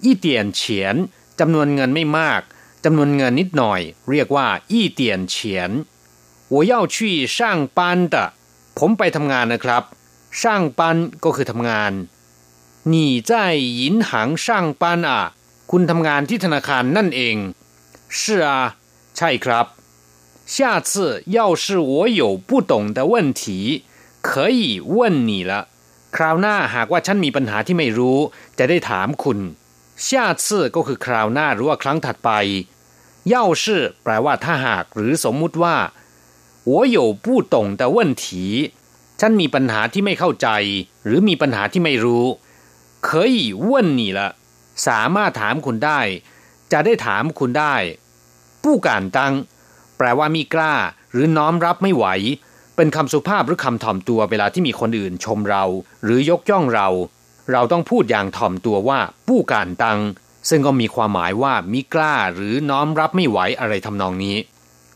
[0.04, 0.95] อีเตียนเฉียน
[1.39, 2.41] จำนวนเงินไม่มาก
[2.86, 5.71] จำนวนเงินนิดหน่อย เรียกว่าอีเตียนเฉียน
[6.54, 6.95] 我要去
[7.38, 7.39] 上
[7.78, 7.80] 班
[8.13, 8.15] 的
[8.78, 9.84] ผมไปทำงานนะครับ
[10.41, 10.43] 上
[10.80, 10.82] 班
[11.24, 11.93] ก็คือทำงาน
[12.91, 12.95] 你
[13.30, 13.32] 在
[13.82, 14.12] 银行
[14.45, 14.47] 上
[14.82, 15.10] 班啊
[15.71, 17.36] คุณทำงานที่ธนาคารนั่นเอง
[18.19, 18.50] 是啊
[19.17, 19.65] ใช่ครับ
[20.54, 20.58] 下
[20.89, 20.91] 次
[21.38, 23.43] 要是我有不懂的问题
[24.28, 24.62] 可以
[24.95, 25.52] 问你了
[26.15, 28.17] คราวหน้าหากว่าฉันมีปัญหาที่ไม่รู้
[28.60, 29.39] จะได้ถามคุณ
[30.08, 30.10] 下
[30.43, 30.45] 次
[30.76, 32.32] ก็คือคราวหน้าหรือว่าครั้งถัดไป
[33.34, 33.63] 要是
[34.04, 35.76] แปลว่าถ้าหากหรือสมมุติว่า
[36.71, 38.26] 我有不懂的问题
[39.19, 40.47] ฉันมีปัญหาที่ไม่เข้าใจ
[41.06, 42.26] หรือมีปัญหาที่ไม่รู้
[43.08, 43.38] 可以
[43.69, 44.19] 问你了
[44.88, 46.00] สามารถถามคุณได้
[46.71, 47.76] จะได้ถามคุณได้
[48.63, 49.34] ผู้การตัง
[49.97, 50.74] แปลว่ามีกล้า
[51.12, 52.06] หรือน้อมรับไม่ไหว
[52.76, 55.63] เป็นคำสุภาพหรือคำถ่อมตัวเวลาที่มีคนอื่นชมเรา
[56.04, 56.88] หรือยกย่องเรา
[57.52, 60.00] เราต้องพูดอย่างถ่อมตัวว่าผู้การตัง
[60.50, 64.38] ซึ่งก็มีความหมายว่ามิกล้าหรือน้อมรับไม่ไหวอะไรทำนองนี้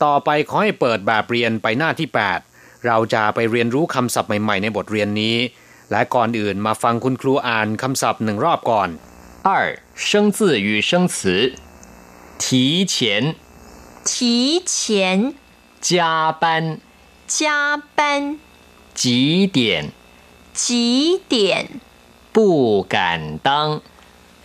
[0.04, 2.08] ต่อไปขอให้เปิดแบบเรียนไปหน้าที่
[2.48, 5.36] 8 เราจะไปเรียนรู้คำศัพท์ใหม่ๆในบทเรียนนี้
[5.90, 8.88] และก่อนอื่นมาฟังคุณครูอ่านคำศัพท์หนึ่งรอบก่อน
[9.46, 9.50] 二
[10.06, 11.16] 生字与生词
[12.42, 12.44] 提
[12.92, 12.94] 前
[14.08, 14.10] 提
[14.72, 15.34] 前
[15.88, 15.90] 加
[16.42, 16.44] 班
[17.36, 17.38] 加
[17.98, 18.38] 班
[19.00, 19.58] 几点
[20.52, 21.36] 几点
[22.35, 23.81] 不敢当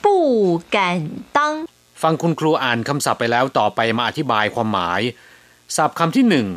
[0.02, 0.76] 不敢
[1.36, 1.38] 当
[2.02, 5.00] ฟังคุณครูอ่านคำศัพท์ไปแล้วต่อไปมาอธิบายความหมาย
[5.76, 6.48] ศัพท์คำที่หนึ่ง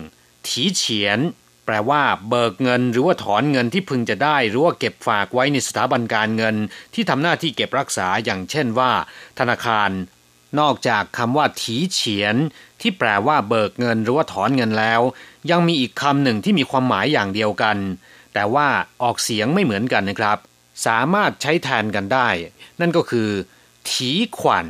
[0.47, 1.19] ถีเฉียน
[1.65, 6.55] แปลว่า เบิกเงิน หรือว่าถอนเงินที่พึงจะได้ หรือว่าเก็บฝากไว้ในสถาบันการเงิน
[6.93, 8.91] ที่ทำหน้าที่เก็บรักษาอย่างเช่นว่า
[9.39, 9.89] ธนาคาร
[10.59, 12.35] นอกจากคำว่าถีเฉียน
[12.81, 15.01] ที่แปลว่า เบิกเงิน หรือว่าถอนเงินแล้ว
[15.51, 17.77] ยังมีอีกคำหนึ่งที่มีความหมายอย่างเดียวกัน
[18.33, 18.67] แต่ว่า
[19.03, 20.37] ออกเสียงไม่เหมือนกันนะครับ
[20.85, 22.29] สามารถใช้แทนกันได้
[22.81, 23.29] นั่นก็คือ
[23.89, 24.65] ถีขวัญ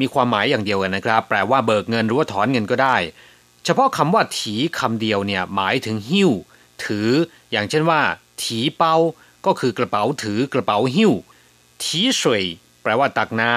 [0.00, 2.96] มีความหมายอย่างเดียวกันนะครับ แปลว่าเบิกเงินหรือว่าถอนเงินก็ได้
[3.64, 6.30] เฉพาะคำว่าถีคำเดียวเนี่ยหมายถึงหิ้ว
[6.84, 7.08] ถือ
[7.50, 8.00] อย่างเช่นว่า
[8.42, 8.96] ถีเป้า
[9.46, 11.12] ก็คือกระเป๋าถือกระเป๋าหิ้ว
[11.82, 12.22] ถี水
[12.82, 13.54] แปลว่าตักน้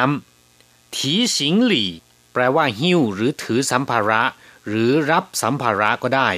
[0.47, 1.89] ำถีสิงหลี่
[2.33, 4.23] แปลว่าหิ้ว หรือถือสัมภาระ
[4.67, 6.29] หรือรับสัมภาระก็ได้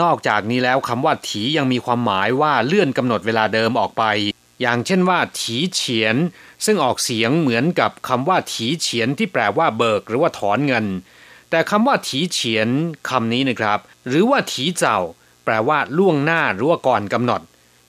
[0.00, 4.04] นอกจากนี้แล้วคำว่าถียังมีความหมายว่าเลื่อนกำหนดเวลาเดิมออกไป
[4.64, 6.16] อย่างเช่นว่า ถีเฉียน
[6.64, 10.86] ซึ่งออกเสียงเหมือนกับคำว่าถีเฉียนที่แปลว่าเบิกหรือว่าถอนเงิน
[11.50, 12.68] แต่คำว่าถีเฉียน
[13.08, 14.98] คำนี้นะครับ หรือว่าถีเจ้า
[15.44, 17.40] แปลว่าล่วงหน้าหรือว่าก่อนกำหนด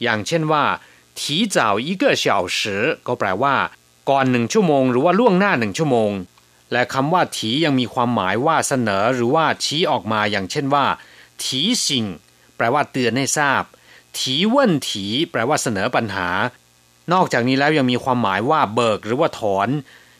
[0.04, 0.64] อย่างเช่นว่า
[1.20, 3.56] ถีเจ้าอีกเฉาเสือก็แปลว่า
[4.10, 6.12] ก่อนหนึ่งชั่วโมง หรือว่าล่วงหน้าหนึ่งชั่วโมง
[6.72, 10.86] และคำว่าถียังมีความหมายว่าเสนอหรือว่าชี้ออกมาอย่างเช่นว่า
[11.44, 12.06] ถีสิ่ง
[12.56, 13.64] แปลว่าเตือนให้ทราบ
[14.18, 16.30] ถีเว่นถีแปลว่าเสนอปัญหา
[17.14, 19.70] นอกจากนี้แล้วยังมีความหมายว่าเบิกหรือว่าถอน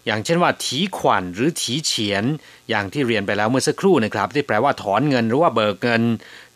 [0.06, 2.24] อย่างเช่นว่าถีขวัญหรือถีเฉียน
[2.70, 6.04] อย่างที่เรียนไปแล้วเมื่อสักครู่นะครับ ที่แปลว่าถอนเงินหรือว่าเบิกเงิน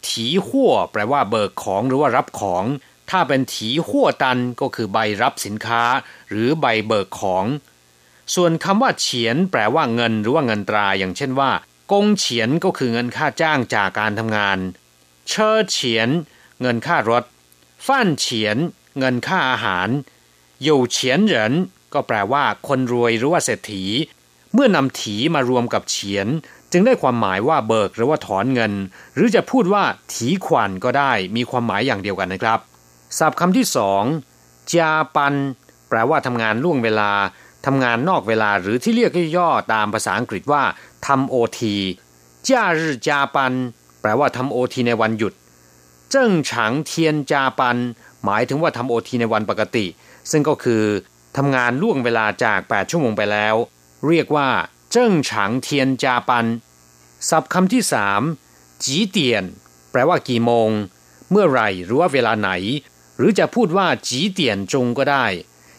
[0.07, 2.63] ถีหัวแปลว่าเบิกของหรือว่ารับของ
[3.09, 5.83] ถ้าเป็นถีหัวตันก็คือใบรับสินค้า
[6.29, 7.45] หรือใบเบิกของ
[8.35, 11.51] ส่วนคำว่าเฉียน แปลว่าเงินหรือว่าเงินตรา อย่างเช่นว่า
[11.91, 14.57] กงเฉียนก็คือเงินค่าจ้างจากการทำงาน
[15.29, 16.09] เชอเฉียน
[16.61, 17.23] เงินค่ารถ
[17.87, 18.57] ฟ้านเฉียน
[18.99, 19.89] เงินค่าอาหาร
[20.67, 21.53] ยู่เฉียนเหริน
[21.93, 23.83] ก็แปลว่าคนรวยหรือว่าเศรษฐี
[24.53, 26.27] เมื่อนำถีมารวมกับเฉียน
[26.71, 28.73] จึงได้ความหมายว่าเบิกหรือว่าถอนเงิน
[29.15, 32.59] หรือจะพูดว่าถีขวัญก็ได้มีความหมายอย่างเดียวกันนะครับ
[33.17, 34.03] ศัพท์คำที่สอง
[34.73, 35.33] จาปัน
[35.89, 37.11] แปลว่าทำงานล่วงเวลา
[37.65, 40.63] ทำงานนอกเวลาหรือที่เรียกย่อตามภาษาอังกฤษว่า
[41.07, 41.75] ทำโอที
[42.47, 43.53] จ้ารือจาปัน
[44.01, 45.33] แปลว่าทำโอทีในวันหยุด
[46.11, 47.77] เจิ้งฉังเทียนจาปัน
[48.25, 49.85] หมายถึงว่าทำโอทีในวันปกติ
[50.31, 50.83] ซึ่งก็คือ
[51.37, 53.55] ทำงานล่วงเวลาจาก 8 ชั่วโมงไปแล้ว
[54.07, 54.49] เรียกว่า
[54.91, 56.45] เจิ้งฉางเทียนจาปัน
[57.29, 58.21] ศัพท์คำที่สาม
[58.83, 59.43] จีเตียน
[59.91, 60.69] แปลว่ากี่โมง
[61.29, 62.49] เมื่อไหร่หรือว่าเวลาไหน
[63.17, 65.25] หรือจะพูดว่าจีเตียนจงก็ได้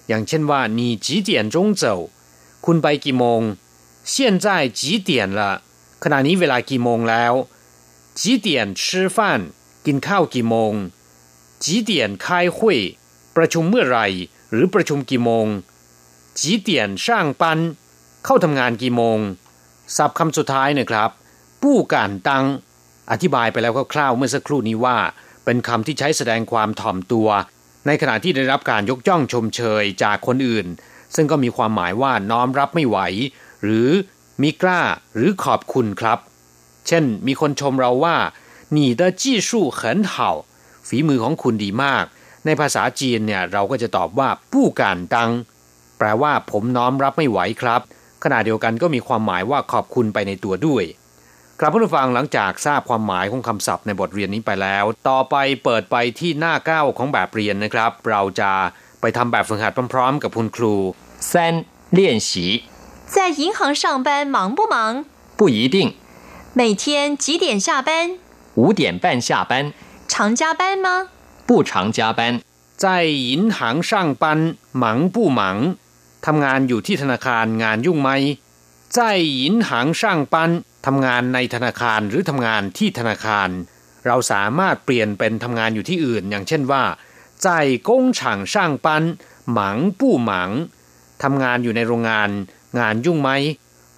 [0.09, 1.93] อย่างเช่นว่านีจีเตียนจงเจ้
[2.67, 3.43] คุณไปกี่โมง
[4.13, 4.47] 现在
[4.79, 5.41] 几点了
[6.03, 7.33] ขณะนี้เวลากี่โมงแล้ว
[8.19, 8.49] 几点
[8.83, 8.85] 吃
[9.17, 9.19] 饭
[9.87, 10.73] กินข้าวกี่โมง
[11.65, 11.91] 几点
[12.25, 12.59] 开会
[13.37, 14.07] ประชุมเมื่อไหร่
[14.52, 15.48] หรือประชุมกี่โมง
[16.40, 16.70] 几点
[17.04, 17.06] 上
[17.42, 17.44] 班
[18.26, 19.20] เข้าทำงานกี่โมง
[19.98, 21.10] ศัพท์คำสุดท้ายนะครับ
[21.62, 22.46] ปู้การตัง
[23.12, 24.98] อธิบายไปแล้วคร่าวๆเมื่อสักครู่นี้ว่า
[25.46, 27.30] เป็นคำที่ใช้แสดงความถ่อมตัว
[27.86, 30.68] ในขณะที่ได้รับการยกย่องชมเชยจากคนอื่น
[31.16, 32.98] ซึ่งก็มีความหมายว่าน้อมรับไม่ไหว
[33.64, 33.90] หรือ
[34.42, 34.82] มีกล้า
[35.16, 36.20] หรือขอบคุณครับ
[36.88, 38.16] เช่น มีคนชมเราว่า
[38.76, 40.14] 你的技术很好
[40.88, 42.06] ฝีมือของคุณดีมาก
[42.46, 45.32] ในภาษาจีนเนี่ยเราก็จะตอบว่าปู้การตัง
[45.98, 47.82] แปลว่าผมน้อมรับไม่ไหวครับ
[48.24, 50.84] ขณะเดียวกันก็มีความหมายว่าขอบคุณไปในตัวด้วย
[51.60, 58.52] ครับผู้ฟังหลังจากทราบความหมายของคำศัพท์ในบทเรียนนี้ไปแล้ว ต่อไปเปิดไปที่หน้าเก้าของแบบเรียนนะครับ เราจะ
[59.02, 60.76] ไปทำแบบฝึกหัดพร้อมๆ กับคุณครู
[61.32, 61.32] 三
[61.98, 62.30] 练习
[63.14, 65.06] 在银行上班忙不忙？
[65.38, 65.78] 不一定。
[66.60, 66.84] 每天
[67.24, 68.18] 几点下班？
[68.56, 69.74] 五点半下班。
[70.08, 70.88] 常加班吗？
[71.50, 72.42] 不常加班。
[72.78, 75.76] 在银行上班忙不忙
[76.26, 78.10] ทำงานอยู่ที่ธนาคารงานยุ่งไหม
[78.96, 80.36] 在银行上班
[80.86, 83.50] ทำงานในธนาคารหรือทำงานที่ธนาคาร
[84.06, 86.84] เราสามารถเปลี่ยนเป็นทำงานอยู่ที่อื่น อย่างเช่นว่า
[87.46, 87.48] 在
[87.88, 88.20] 工厂
[88.54, 88.88] 上班
[89.58, 89.60] 忙
[90.00, 90.32] 不忙
[91.24, 92.30] ทำงานอยู่ในโรงงาน
[92.80, 93.30] งานยุ่งไหม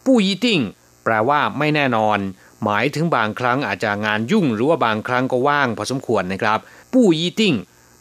[0.05, 0.59] ปู้ยี่ติ้ง
[1.03, 2.17] แปลว่าไม่แน่นอน
[2.63, 6.59] หมายถึงบางครั้งอาจจะงานยุ่ง หรือว่าบางครั้งก็ว่างพอสมควรนะครับ
[6.93, 7.53] ปู้ยี่ติ้ง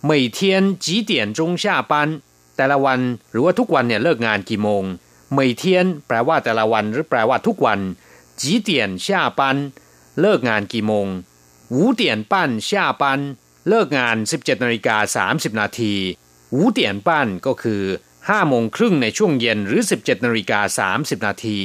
[0.08, 0.38] 每天
[0.84, 1.92] 几点钟下班
[2.56, 4.84] แต่ละวันหรือว่าทุกวันเนี่ยเลิกงานกี่โมง
[5.36, 5.64] 每天
[6.06, 7.80] แปลว่าแต่ละวันหรือแปลว่าทุกวัน
[8.40, 8.70] 几点
[9.04, 9.06] 下
[9.38, 9.40] 班
[10.20, 11.06] เลิกงานกี่โมง
[11.74, 12.34] 五点半
[12.68, 13.04] 下班
[13.68, 15.94] เลิกงาน 17นาฬิกา30นาที
[16.56, 17.08] 五点半
[17.46, 17.82] ก็คือ
[18.20, 21.58] 5โมงครึ่งในช่วงเย็นหรือ 17นาฬิกา30นาที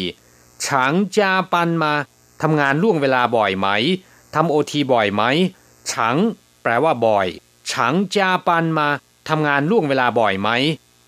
[0.66, 1.94] ฉางจาปันมา
[2.43, 3.69] ทำงานล่วงเวลาบ่อยไหม
[4.35, 5.23] ทำโอทีบ่อยไหม
[5.91, 6.17] ฉาง
[6.63, 7.27] แปลว่าบ่อย
[7.71, 8.89] ฉางจาปันมา
[9.29, 10.51] ทำงานล่วงเวลาบ่อยไหม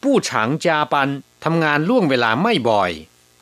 [0.02, 1.08] ผู้ฉางจาปัน
[1.44, 2.90] ทำงานล่วงเวลาไม่บ่อย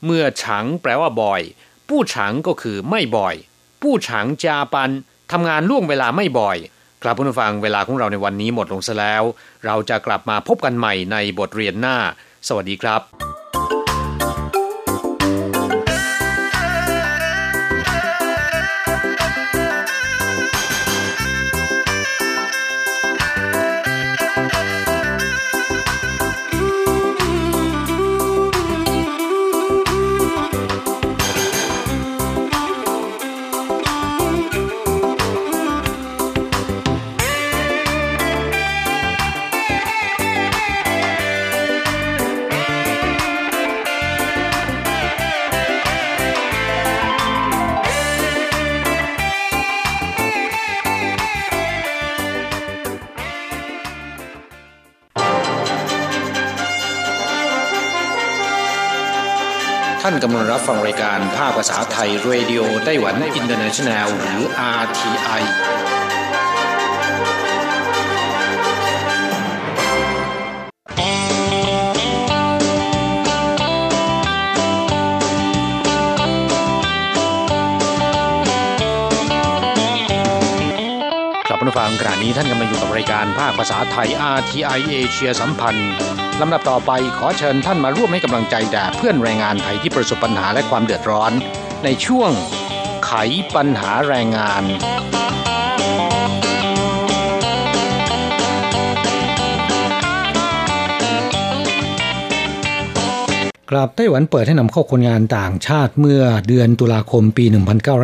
[0.04, 1.42] เมื่อฉางแปลว่าบ่อย
[1.88, 3.34] ผู้ฉางก็คือไม่บ่อย
[3.82, 4.90] ผู้ฉางจาปัน
[5.32, 6.56] ทำงานล่วงเวลาไม่บ่อย
[7.02, 9.22] ครับผู้ฟังเวลาของเราในวันนี้หมดลงซะแล้ว
[9.64, 11.96] เราจะกลับมาพบกันใหม่ในบทเรียนหน้า
[12.48, 13.02] สวัสดีครับ
[60.16, 64.40] ท่านกำลังรับฟังรายการภาคภาษาไทย Radio Taiwan International หรือ
[64.82, 65.42] RTI
[81.48, 85.92] กลับมาฟังขณะนี้ท่านกำลังอยู่กับรายการภาคภาษาไทย RTI เอเชียสัมพันธ์
[86.42, 91.32] ลำดับต่อไปขอเชิญท่านมาร่วมให้กำลังใจแด่เพื่อนแรงงานไทยที่ประสบปัญหาและความเดือดร้อน
[91.84, 92.30] ในช่วง
[93.06, 93.12] ไข
[93.54, 94.62] ปัญหาแรงงาน
[103.70, 107.44] กราบไต้หวันเปิดให้นำเข้าคนงานต่างชาติเมื่อเดือนตุลาคมปี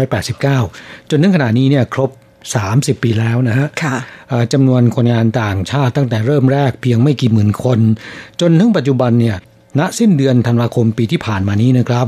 [0.05, 2.11] 1989 จนถึงขณะนี้เนี่ยครบ
[2.57, 3.69] 30 ปีแล้วนะฮะ
[4.53, 7.79] จำนวนคนงานต่างชาติตั้งแต่เริ่มแรกเพียงไม่กี่หมื่นคน
[8.41, 9.37] จนถึงปัจจุบันเนี่ย
[9.79, 12.07] ณสิ้นเดือนธันวาคมปีที่ผ่านมานี้นะครับ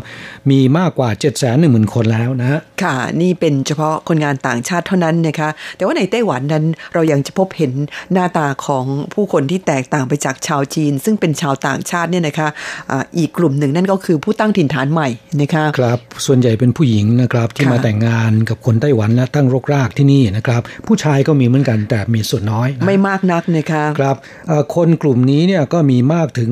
[0.51, 7.73] มีมากกว่า 7 1 0 0 0 0คนแล้วนะฮะค่ะ นี่เป็นเฉพาะคนงานต่างชาติเท่านั้นนะคะ แต่ว่าในไต้หวันนั้นเรายังจะพบเห็น
[8.13, 12.49] หน้าตาของผู้คนที่แตกต่างไปจากชาวจีน ซึ่งเป็นชาวต่างชาติเนี่ยนะคะ
[12.91, 15.09] อ่าอีกกลุ่มหนึ่งนั่นก็คือผู้ตั้งถิ่นฐานใหม่
[15.41, 24.17] นะคะครับส่วนใหญ่เป็นผู้หญิงนะครับที่ค่ะมาแต่งงานกับคนไต้หวันและตั้งรกรากที่นี่นะครับ ผู้ชายก็มีเหมือนกันแต่มีส่วนน้อยนะไม่มากนักนะคะครับ
[24.49, 26.51] เอ่อคนกลุ่มนี้เนี่ยก็มีมากถึง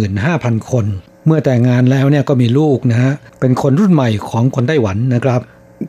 [0.00, 0.86] 45,000 คน
[1.26, 5.40] เมื่อแต่งงานแล้วเนี่ยก็มีลูกนะฮะเป็นคนรุ่นใหม่ของคนไต้หวันนะครับ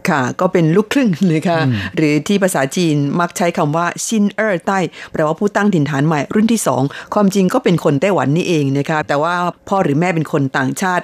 [0.09, 1.59] ค่ะ ก็เป็นลูกครึ่งนะคะ
[1.95, 4.79] หรือที่ภาษาจีนมักใช้คำว่าซินเออร์ใต้
[5.11, 6.81] แปลว่าผู้ตั้งถิ่นฐานใหม่รุ่นที่สอง
[7.13, 9.33] ความจริงก็เป็นคนไต้หวันนี่เองนะคะแต่ว่า
[9.69, 11.03] พ่อหรือแม่เป็นคนต่างชาติ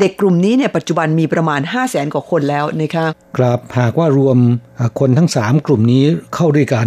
[0.00, 4.38] เด็กกลุ่มนี้เนี่ยปัจจุบันมีประมาณ 5 0 0แสนกว่าคนแล้วนะคะครับหากว่ารวม
[4.78, 6.86] อ่าคนทั้ง 3 กลุ่มนี้เข้าด้วยกัน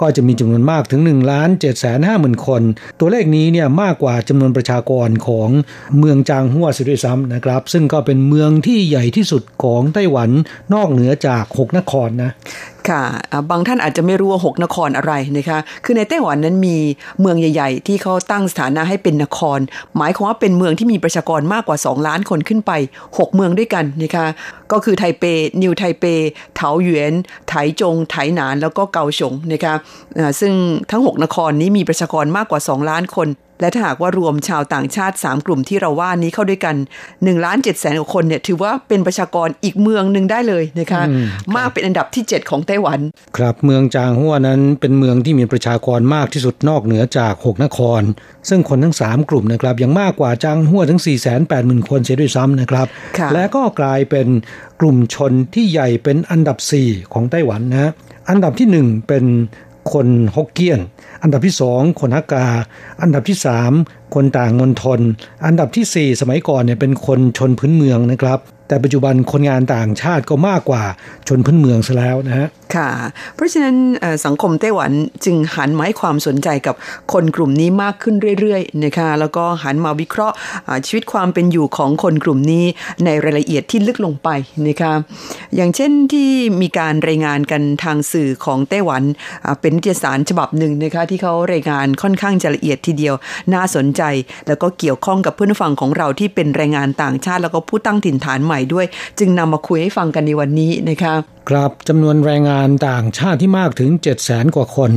[0.00, 2.62] ก็จะมีจำนวนมากถึง1ล้าน7 5 0 0 0 0คน
[3.00, 5.48] ตัวเลขนี้เนี่ยมากกว่าจำนวนประชากรของ
[5.98, 10.30] เมืองจางฮั่วเสียด้วยซ้ำนะครับ ซึ่งก็เป็นเมืองที่ใหญ่ที่สุดของไต้หวัน
[10.74, 12.30] นอกเหนือจาก 6 นครนะ
[12.88, 13.02] ค่ะ
[13.50, 16.76] บางท่านอาจจะไม่รู้ว่าหกนครอะไรนะคะ คือในไต้หวันนั้นมี
[17.20, 19.58] เมืองใหญ่ ๆ ที่เขาตั้งสถานะให้เป็นนคร
[19.96, 22.72] หมายความว่าเป็นเมืองที่มีประชากรมากกว่า 2 ล้านคนขึ้นไป
[23.06, 24.26] 6 เมืองด้วยกันนะคะ
[24.72, 25.24] ก็คือไทเป
[25.62, 26.04] นิวไทเป
[26.56, 27.12] เถาหยวน
[27.48, 29.74] ไถจง ไถหนาน แล้วก็เกาฉงนะคะ
[30.40, 30.52] ซึ่ง
[30.90, 33.28] ทั้ง 6 นครนี้มีประชากรมากกว่า 2 ล้านคน
[33.60, 36.76] และถ้าหากว่ารวมชาวต่างชาติ 3 กลุ่มที่เราว่านี้เข้าด้วยกัน
[37.08, 43.00] 1ล้าน7แสนกว่าคนเนี่ยถือว่าเป็นประชากรอีกเมืองหนึ่งได้เลยนะคะอืมมากเป็นอันดับที่ 7 ของไต้หวัน
[43.36, 48.02] ครับเมืองจางฮั่วนั้นเป็นเมืองที่มีประชากรมากที่สุดนอกเหนือจาก 6 นคร
[48.48, 52.86] ซึ่งคนทั้ง 3 กลุ่มนะครับยังมากกว่าจางฮั่วถึง 4 8 0 0 0 0 คนเสียด้วยซ้ำนะครับ
[53.18, 54.26] ค่ะและก็กลายเป็น
[54.80, 57.92] กลุ่มชนที่ใหญ่เป็นอันดับ 4 ของไต้หวันนะ
[58.28, 59.24] อันดับที่ 1 เป็น
[59.92, 60.80] คนฮกเกี้ยน
[61.22, 62.46] อันดับที่สองคนฮักกา
[63.02, 63.72] อันดับที่สาม
[64.14, 65.00] คนต่างมณฑล
[65.46, 70.82] อันดับที่สี่สมัยก่อนเนี่ยเป็นคนชนพื้นเมืองนะครับ แต่ปัจจุบันคนงานต่างชาติก็มากกว่า
[71.28, 72.90] ชนพื้นเมืองซะแล้วนะฮะค่ะ
[73.34, 73.76] เพราะฉะนั้น
[74.24, 74.90] สังคมไต้หวัน
[75.24, 76.74] จึงหันมาให้ความสนใจกับ
[77.12, 80.36] คนกลุ่มนี้มากขึ้นเรื่อยๆนะคะแล้วก็หันมาวิเคราะห์
[80.86, 82.64] ชีวิตความเป็นอยู่ของคนกลุ่มนี้
[83.04, 84.28] ในรายละเอียดที่ลึกลงไป
[84.68, 84.92] นะคะ
[85.56, 86.30] อย่างเช่นที่
[86.62, 89.02] มีการรายงานกันทางสื่อของไต้หวัน
[89.60, 93.14] เป็นนิตยสารฉบับหนึ่งนะคะที่เขารายงานค่อนข้างจะละเอียดทีเดียว
[93.54, 94.02] น่าสนใจ
[94.48, 98.86] แล้วก็เกี่ยวข้องกับเพื่อนฝั่งของเราที่เป็นแรงงานต่างชาติ แล้วก็ผู้ตั้งถิ่นฐานใหม่ด้วย
[99.18, 101.14] จึงนำมาคุยให้ฟังกันในวันนี้นะคะ
[101.48, 104.92] ครับจำนวนแรงงานต่างชาติที่มากถึง 7 0 0 0 0 0กว่าคน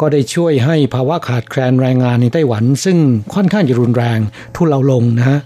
[0.00, 2.98] ก็ได้ช่วยให้ภาวะขาดแคลนแรงงานในไต้หวัน ซึ่ง
[3.34, 4.18] ค่อนข้างจะรุนแรง
[4.56, 5.38] ทุเลาลงนะฮะ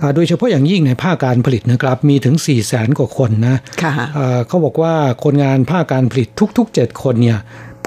[0.00, 4.94] อ่าโดยเฉพาะอย่างยิ่งในภาคการผลิตนะครับมีถึง 4 0 0 0 0 0กว่าคนนะค่ะอ่าเขาบอกว่า
[5.24, 7.38] คนงานภาคการผลิตทุก ๆ 7 คนเนี่ย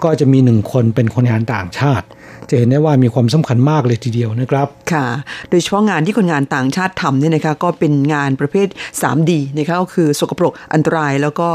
[0.03, 2.05] ก็จะมีหนึ่งคนเป็นคนงานต่างชาติ
[2.49, 5.07] จะเห็นได้ว่ามีความสำคัญมากเลยทีเดียวนะครับ ค่ะ
[5.49, 8.67] โดยเฉพาะงานที่คนงานต่างชาติทำเนี่ยนะคะก็เป็นงานประเภท
[9.01, 11.47] 3D นะคะก็คือสกปรกอันตรายแล้วก็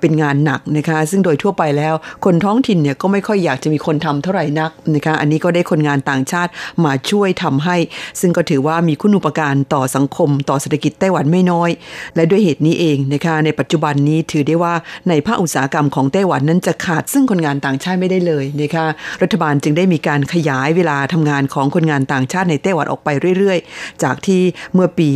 [0.00, 6.50] เป็นงานหนักนะคะซึ่งโดยทั่วไปแล้วคนท้องถิ่นเนี่ยก็ไม่ค่อยอยากจะมีคนทำเท่าไหร่นักนะคะอันนี้ก็ได้คนงานต่างชาติ
[6.84, 7.76] มาช่วยทำให้
[8.20, 11.70] ซึ่งก็ถือว่ามีคุณอุปการต่อสังคม ต่อเศรษฐกิจไต้หวันไม่น้อย
[12.16, 14.74] และด้วยเหตุนี้เองนะคะในปัจจุบันนี้ถือได้ว่า
[15.08, 18.86] ในภาคอุตสาหกรรมของไต้หวันนั้นจะขาดซึ่งคนงานต่างชาติไม่ได้เลยนะคะ
[19.22, 23.08] รัฐบาลจึงได้มีการขยายเวลาทำงานของคนงานต่างชาติในไต้หวันออกไป
[23.38, 24.42] เรื่อยๆ จากที่
[24.74, 25.08] เมื่อปี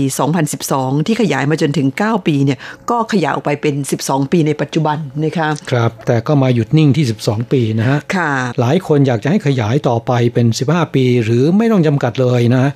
[0.50, 2.58] 2012 ที่ขยายมาจนถึง 9 ปีเนี่ย
[2.90, 12.72] ก็ขยายออกไปเป็น 12 ปีในปัจจุบันนะคะครับ แต่ก็มาหยุดนิ่งที่ 12 ปีนะฮะค่ะหลายคนอยากจะให้ขยายต่อไปเป็น 15 ปี หรือไม่ต้องจำกัดเลยนะ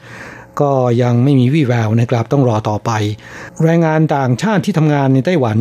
[0.60, 2.90] ก็ยังไม่มีวี่แววนะครับต้องรอต่อไป
[3.62, 5.58] แรงงานต่างชาติที่ทำงานในไต้หวัน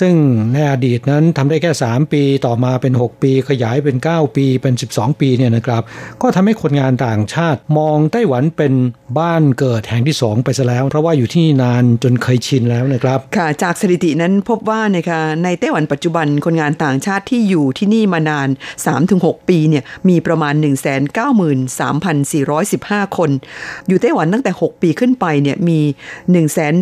[0.00, 0.14] ซึ่ง
[0.52, 5.82] ในอดีตนั้นทำได้แค่ 3 ปีต่อมาเป็น 6 ปี ขยายเป็น 9 ปีเป็น 12 ปีเนี่ยนะครับ
[6.22, 8.72] ก็ทำให้คนงานต่างชาติมองไต้หวันเป็น
[9.18, 18.48] บ้านเกิดแห่งที่ 2 ไปซะแล้ว เพราะว่าอยู่ที่นานจนเคยชินแล้วนะครับค่ะจากสถิตินั้นพบว่านะคะในไต้หวันปัจจุบันคนงานต่างชาติที่อยู่ที่นี่มานาน
[18.98, 20.54] 3-6 ปีเนี่ยมีประมาณ
[23.06, 23.30] 193,415 คน
[23.88, 25.80] อยู่ไต้หวันตั้งแต่ 6 ปีขึ้นไปเนี่ยมี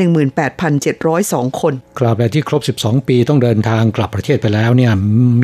[0.08, 4.92] 118,702 คน ครับและที่ครบ 12 ปีต้องเดินทางกลับประเทศไปแล้วเนี่ย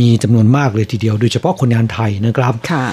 [0.01, 2.87] มีจำนวนมากเลยทีเดียว โดยเฉพาะคนงานไทยนะครับค่ะ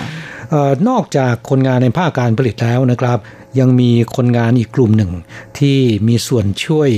[0.49, 3.17] เออนอกจากคนงานในภาคการผลิตแล้วนะครับ
[3.59, 5.11] ยังมีคนงานอีกกลุ่มหนึ่ง
[5.59, 6.89] ที่มีส่วนช่วย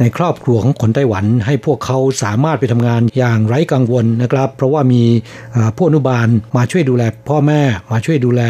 [0.00, 5.02] ในครอบครัวของคนไต้หวัน ให้พวกเขาสามารถไปทำงานอย่างไร้กังวลนะครับ เพราะว่ามี
[5.52, 6.26] เอ่อผู้อนุบาล
[6.56, 7.60] มาช่วยดูแลพ่อแม่
[7.92, 8.42] มาช่วยดูแล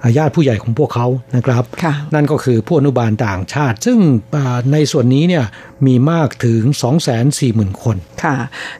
[0.00, 3.98] เอ่อญาติผู้ใหญ่ของพวกเขานะครับค่ะนั่นก็คือผู้อนุบาลต่างชาติ ซึ่ง
[4.36, 5.44] อ่าในส่วนนี้เนี่ย
[5.86, 6.60] มีมากถึง
[7.22, 8.34] 240,000 คนค่ะ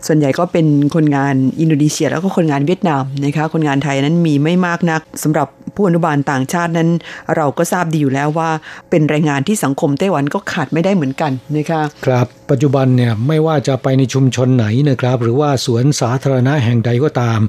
[0.06, 6.88] ส่วนใหญ่ก็เป็นคนงานอินโดนีเซียแล้วก็คนงานเวียดนามนะคะคนงานไทยนั้นมีไม่มากนักสำหรับผู้อนุบาลต่างชาตินั้น
[7.36, 8.50] เราก็ทราบดีอยู่แล้วว่า
[8.90, 17.40] เป็นแรงงานที่สังคมไต้หวันก็ขาดไม่ได้เหมือนกันนะคะครับ ปัจจุบันเนี่ยไม่ว่าจะไปในชุมชนไหนนะครับ หรือว่าสวนสาธารณะแห่งใดก็ตาม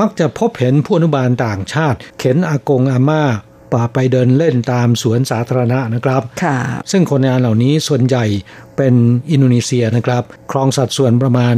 [0.00, 3.22] มักจะพบเห็นผู้อนุบาลต่างชาติ เข็นอากงอาม่า
[3.72, 6.58] พาไปเดินเล่นตามสวนสาธารณะนะครับค่ะ
[6.90, 8.24] ซึ่งคนงานเหล่านี้ส่วนใหญ่
[8.76, 8.94] เป็น
[9.30, 11.54] อินโดนีเซียนะครับ ครองสัดส่วนประมาณ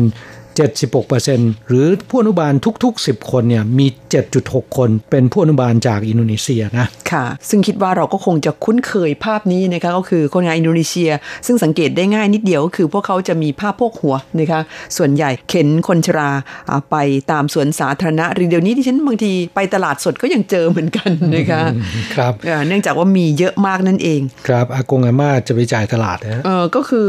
[0.59, 2.53] 76%หรือผู้อนุบาล
[2.85, 3.87] ทุก ๆ 10 คนเนี่ยมี
[4.31, 11.11] 7.6 คนเป็นผู้อนุบาลจากอินโดนีเซียนะค่ะ ซึ่งคิดว่าเราก็คงจะคุ้นเคยภาพนี้นะคะก็คือคนงานอินโดนีเซีย
[11.47, 14.61] ซึ่งสังเกตได้ง่ายนิดเดียวก็คือพวกเขาจะมีผ้าโพกหัวนะคะ
[14.97, 16.31] ส่วนใหญ่เข็นคนชรา
[16.71, 16.97] อ่าไป
[17.31, 21.63] ตามสวนสาธารณะหรือเดี๋ยวนี้ที่ฉันบางทีไปตลาดสดก็ยังเจอเหมือนกันนะคะ
[22.15, 27.09] ครับเอ่อเนื่องจากว่ามีเยอะมากนั่นเอง ครับอากงอาม่าจะไปจ่ายตลาดนะเออก็คือ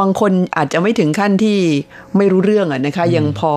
[0.00, 1.58] บางคนอาจจะไม่ถึงขั้นที่
[2.16, 3.52] ไม่รู้เรื่องอะนะคะยังพอ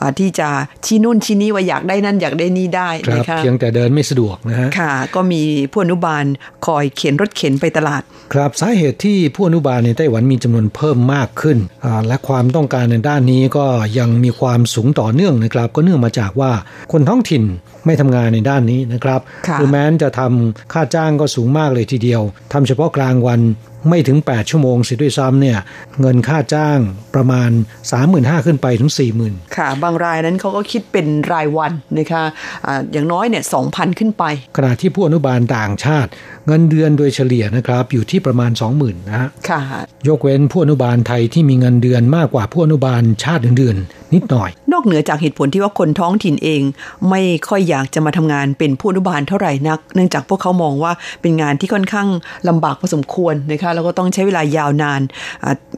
[0.00, 0.48] อาที่จะ
[0.86, 5.42] ชี้นู่นชี้นี่ว่าอยากได้นั่นอยากได้นี่ได้ครับนะคะเพียงแต่เดินไม่สะดวกนะฮะค่ะ ก็มี
[5.72, 6.24] ผู้อนุบาล
[6.66, 8.02] คอยเข็นรถเข็นไปตลาด
[8.34, 13.66] ครับสาเหตุที่ผู้อนุบาลในไต้หวันมีจำนวนเพิ่มมากขึ้นอ่าและความต้องการในด้านนี้ก็
[13.98, 16.50] ยังมีความสูงต่อเนื่องนะครับ ก็เนื่องมาจากว่า
[16.92, 17.44] คนท้องถิ่น
[17.86, 23.40] ไม่ทำงานในด้านนี้นะครับค่ะอแม้นจะทำค่าจ้างก็สูงมากเลยทีเดียวทำเฉพาะกลางวัน
[23.88, 25.58] ไม่ถึง 8 ชั่วโมงเสิด้วยซ้ำเนี่ย
[26.00, 26.78] เงินค่าจ้าง
[27.14, 27.50] ประมาณ
[27.98, 28.90] 35,000 ขึ้นไปถึง
[29.24, 32.24] 40,000 ค่ะ บางรายนั้นเขาก็คิดเป็นรายวันนะคะ
[32.66, 34.24] อะอย่างน้อยเนี่ยสองพันขึ้นไป
[34.56, 36.10] ขณะที่ผู้อนุบาลต่างชาติ
[36.46, 39.60] เงินเดือนโดยเฉลี่ยนะครับอยู่ที่ประมาณ 20,000นะฮะค่ะ
[40.08, 46.62] ยกเว้นผู้อนุบาลไทยที่มีเงินเดือนมากกว่าผู้อนุบาลชาติอื่นๆนิดหน่อย นอกเหนือจากเหตุผลที่ว่าคนท้องถิ่นเอง
[47.10, 50.92] ไม่ค่อยอยากจะมาทำงานเป็นผู้อนุบาลเท่าไหร่นัก เนื่องจากพวกเขามองว่า
[51.22, 52.08] เป็นงานที่ค่อนข้าง
[52.48, 55.00] ลำบากพอสมควรนะคะแล้วก็ต้องใช้เวลายาวนาน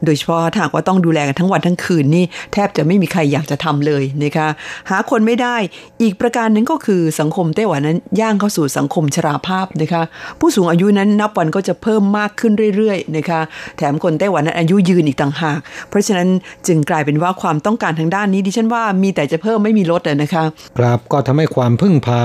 [0.04, 4.48] โดยเฉพาะถ้าหากว่าต้องดูแลกันทั้งวันทั้งคืนนี่แทบจะไม่มีใครอยากจะทำเลยนะคะ
[4.90, 5.56] หาคนไม่ได้
[6.02, 10.02] อีกประการหนึ่งก็คือสังคมไต้หวันนั้นย่างเข้าสู่สังคมชราภาพนะคะ
[10.40, 13.40] ผู้สูงอายุนั้นนับวันก็จะเพิ่มมากขึ้นเรื่อยๆนะคะ
[13.76, 16.28] แถมคนไต้หวันนั้นอายุยืนอีกต่างหาก เพราะฉะนั้น
[16.66, 20.44] จึงกลายเป็นว่าความต้องการทางด้านนี้ดิฉันว่ามีแต่จะเพิ่มไม่มีลดนะคะ
[20.78, 22.22] ครับก็ทำให้ความพึ่งพา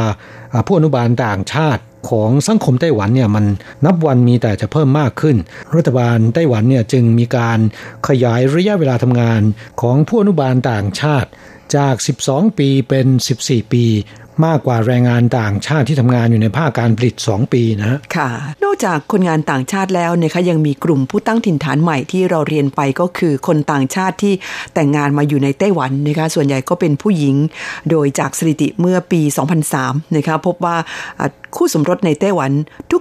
[0.53, 3.45] อ่าผู้อนุบาลต่างชาติของสังคมไต้หวันเนี่ยมัน
[3.86, 5.38] นับวันมีแต่จะเพิ่มมากขึ้น
[5.76, 7.60] รัฐบาลไต้หวันเนี่ยจึงมีการ
[8.08, 9.41] ขยายระยะเวลาทำงาน
[9.82, 11.30] ของผู้อนุบาลต่างชาติ
[11.76, 11.95] จาก
[12.28, 13.08] 12 ปีเป็น
[13.39, 13.86] 14 ปี
[14.46, 18.30] มากกว่าแรงงานต่างชาติที่ทำงานอยู่ในภาคการผลิต 2 ปีนะฮะค่ะ
[18.64, 24.34] นอกจากคนงานต่างชาติแล้วนะคะยังมีกลุ่มผู้ตั้งถิ่นฐานใหม่ที่เราเรียนไปก็คือคนต่างชาติที่
[24.74, 27.36] แต่งงานมาอยู่ในไต้หวันนะคะส่วนใหญ่ก็เป็นผู้หญิง
[27.90, 29.22] โดยจากสถิติเมื่อปี
[29.70, 30.78] 2003นะคะพบว่า
[31.56, 32.52] คู่สมรสในไต้หวัน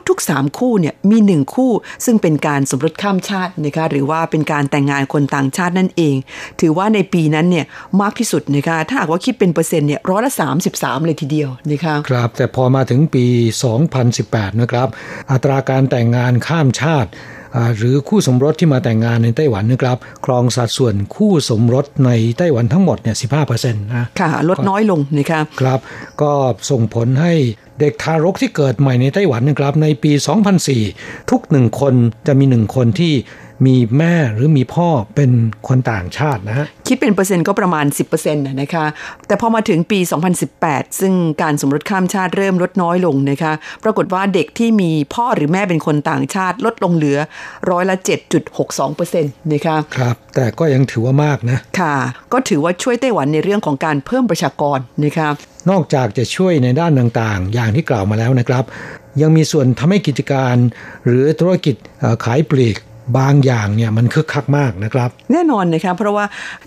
[0.09, 1.73] ทุกๆ 3 คู่เนี่ยมีหนึ่งคู่
[2.05, 6.15] ซึ่งเป็นการสมรสข้ามชาตินะคะหรือว่าเป็นการแต่งงานคนต่างชาตินั่นเอง
[6.61, 7.67] ถือว่าในปีนั้นเนี่ย
[8.01, 10.33] มากที่สุดนะคะถ้าหากว่าคิดเป็นเปอร์เซ็นต์เนี่ยร้อยละ
[10.71, 13.27] 33เลยทีเดียวนะคะครับแต่พอมาถึงปี
[13.93, 14.89] 2018 นะครับ
[15.33, 17.11] อัตราการแต่งงานข้ามชาติ
[17.57, 25.81] อ่าหรือคู่สมรสที่มาแต่งงานในไต้หวันนะครับ ครองสัดส่วนคู่สมรสในไต้หวันทั้งหมดเนี่ย15%นะค่ะ ลดน้อยลงนะคะครับ
[26.23, 26.33] ก็
[26.71, 27.33] ส่งผลให้
[27.81, 30.13] เด็กทารกที่เกิดใหม่ในไต้หวันนะครับ ในปี
[30.71, 31.95] 2004 ทุกหนึ่งคน
[32.27, 33.15] จะมีหนึ่งคนที่
[33.67, 35.31] มีแม่หรือมีพ่อเป็น
[35.69, 38.87] คนต่างชาตินะฮะคิดเป็นเปอร์เซ็นต์ก็ประมาณ 10%นะนะคะ
[39.27, 39.99] แต่พอมาถึงปี
[40.51, 41.13] 2018 ซึ่ง
[41.43, 43.53] การสมรสข้ามชาติเริ่มลดน้อยลงนะคะ
[43.85, 47.19] ปรากฏว่าเด็กที่มีพ่อหรือแม่เป็นคนต่างชาติลดลงเหลือ
[47.71, 47.97] ร้อยละ
[48.75, 51.97] 7.62%นะคะครับแต่ก็ยังถือว่ามากนะค่ะ
[52.33, 55.29] ก็ถือว่าช่วยไต้หวันในเรื่องของการเพิ่มประชากรนะคะ
[55.71, 58.65] นอกจากจะช่วยในด้านต่างๆ อย่างที่กล่าวมาแล้วนะครับ
[59.23, 60.57] ยังมีส่วนทำให้กิจการ
[61.07, 61.75] หรือธุรกิจ
[62.25, 62.77] ขายปลีก
[63.19, 66.25] บางอย่างเนี่ยมันคึกคักมากนะครับ แน่นอนนะคะเพราะว่า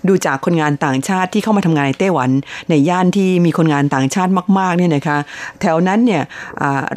[0.08, 2.30] ดูจากคนงานต่างชาติที่เข้ามาทำงานในไต้หวัน
[2.70, 5.18] ในย่านที่มีคนงานต่างชาติมากๆเนี่ยนะคะ
[5.60, 6.22] แถวนั้นเนี่ย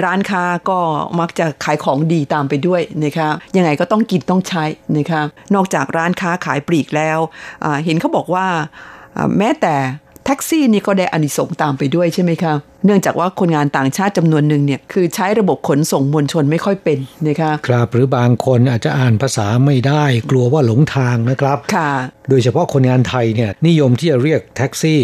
[0.03, 0.79] ร้านค้าก็
[1.19, 4.63] มักจะขายของดีตามไปด้วยนะคะยังไงก็ต้องกินต้องใช้
[4.97, 5.21] นะคะ
[5.55, 7.19] นอกจากร้านค้าขายปลีกแล้ว
[7.85, 8.45] เห็นเขาบอกว่า
[9.37, 9.75] แม้แต่
[10.25, 12.53] แท็กซี่นี่ก็ได้อานิสงส์ตามไปด้วยใช่ไหมคะ
[12.85, 21.91] เนื่องจากว่าคนงานต่างชาติจำนวนหนึ่งเนี่ยคือใช้ระบบขนส่งมวลชนไม่ค่อยเป็นนะคะครับหรือบางคนอาจจะอ่านภาษาไม่ได้กลัวว่าหลงทางนะครับค่ะ
[22.29, 25.01] โดยเฉพาะคนงานไทยเนี่ยนิยมที่จะเรียกแท็กซี่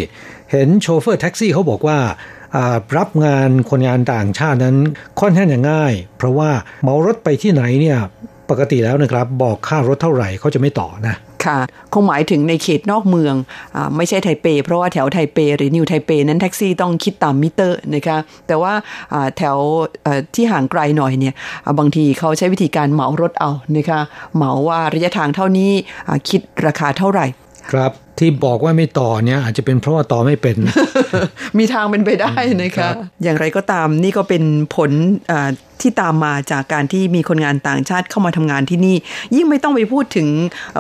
[0.52, 2.00] เห็นโชเฟอร์แท็กซี่เขาบอกว่า
[2.98, 4.78] รับงานคนงานต่างชาตินั้น
[5.20, 6.52] ค่อนข้างจะง่าย เพราะว่า
[6.84, 8.00] เมารถไปที่ไหนเนี่ย
[8.50, 11.60] ปกติแล้วนะครับ บอกค่ารถเท่าไหร่เขาจะไม่ต่อนะ ค่ะ
[11.94, 13.36] คงหมายถึงในเขตนอกเมือง
[13.76, 18.18] อไม่ใช่ไทเป เพราะว่าแถวไทเป หรือนิวไทเป นั้นแท็กซี่ต้องคิดตามมิเตอร์นะคะ
[18.48, 18.74] แต่ว่า
[19.38, 19.58] แถว
[20.36, 21.34] ที่ห่างไกลหน่อยเนี่ย
[21.80, 24.00] บางทีเขาใช้วิธีการเหมารถเอานะคะ
[24.36, 25.72] เหมาว่าระยะทางเท่านี้
[26.30, 27.26] คิดราคาเท่าไหร่
[27.72, 30.58] ครับ ที่บอกว่าไม่ต่อเนี่ยอาจจะเป็นเพราะว่าต่อไม่เป็น
[31.58, 32.90] มีทางเป็นไปได้นะคะ
[33.24, 34.44] อย่างไรก็ตามนี่ก็เป็น
[34.76, 34.92] ผล
[35.82, 38.96] ที่ตามมาจากการที่มีคนงานต่างชาติเข้ามาทำงานที่นี่
[39.36, 40.28] ยิ่งไม่ต้องไปพูดถึง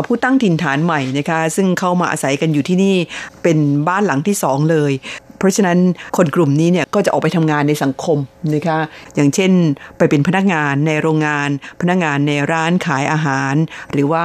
[0.05, 2.95] ผู้ตั้งถิ่นฐานใหม่นะคะ ซึ่งเข้ามาอาศัยกันอยู่ที่นี่
[3.43, 3.57] เป็น
[3.87, 4.91] บ้านหลังที่สองเลย
[5.37, 5.77] เพราะฉะนั้น
[6.17, 8.17] คนกลุ่มนี้เนี่ยก็จะออกไปทำงานในสังคม
[8.53, 8.79] นะคะ
[9.15, 9.51] อย่างเช่น
[9.97, 11.49] ไปเป็นพนักงานในโรงงาน
[11.81, 13.55] พนักงานในร้านขายอาหาร
[13.91, 14.23] หรือว่า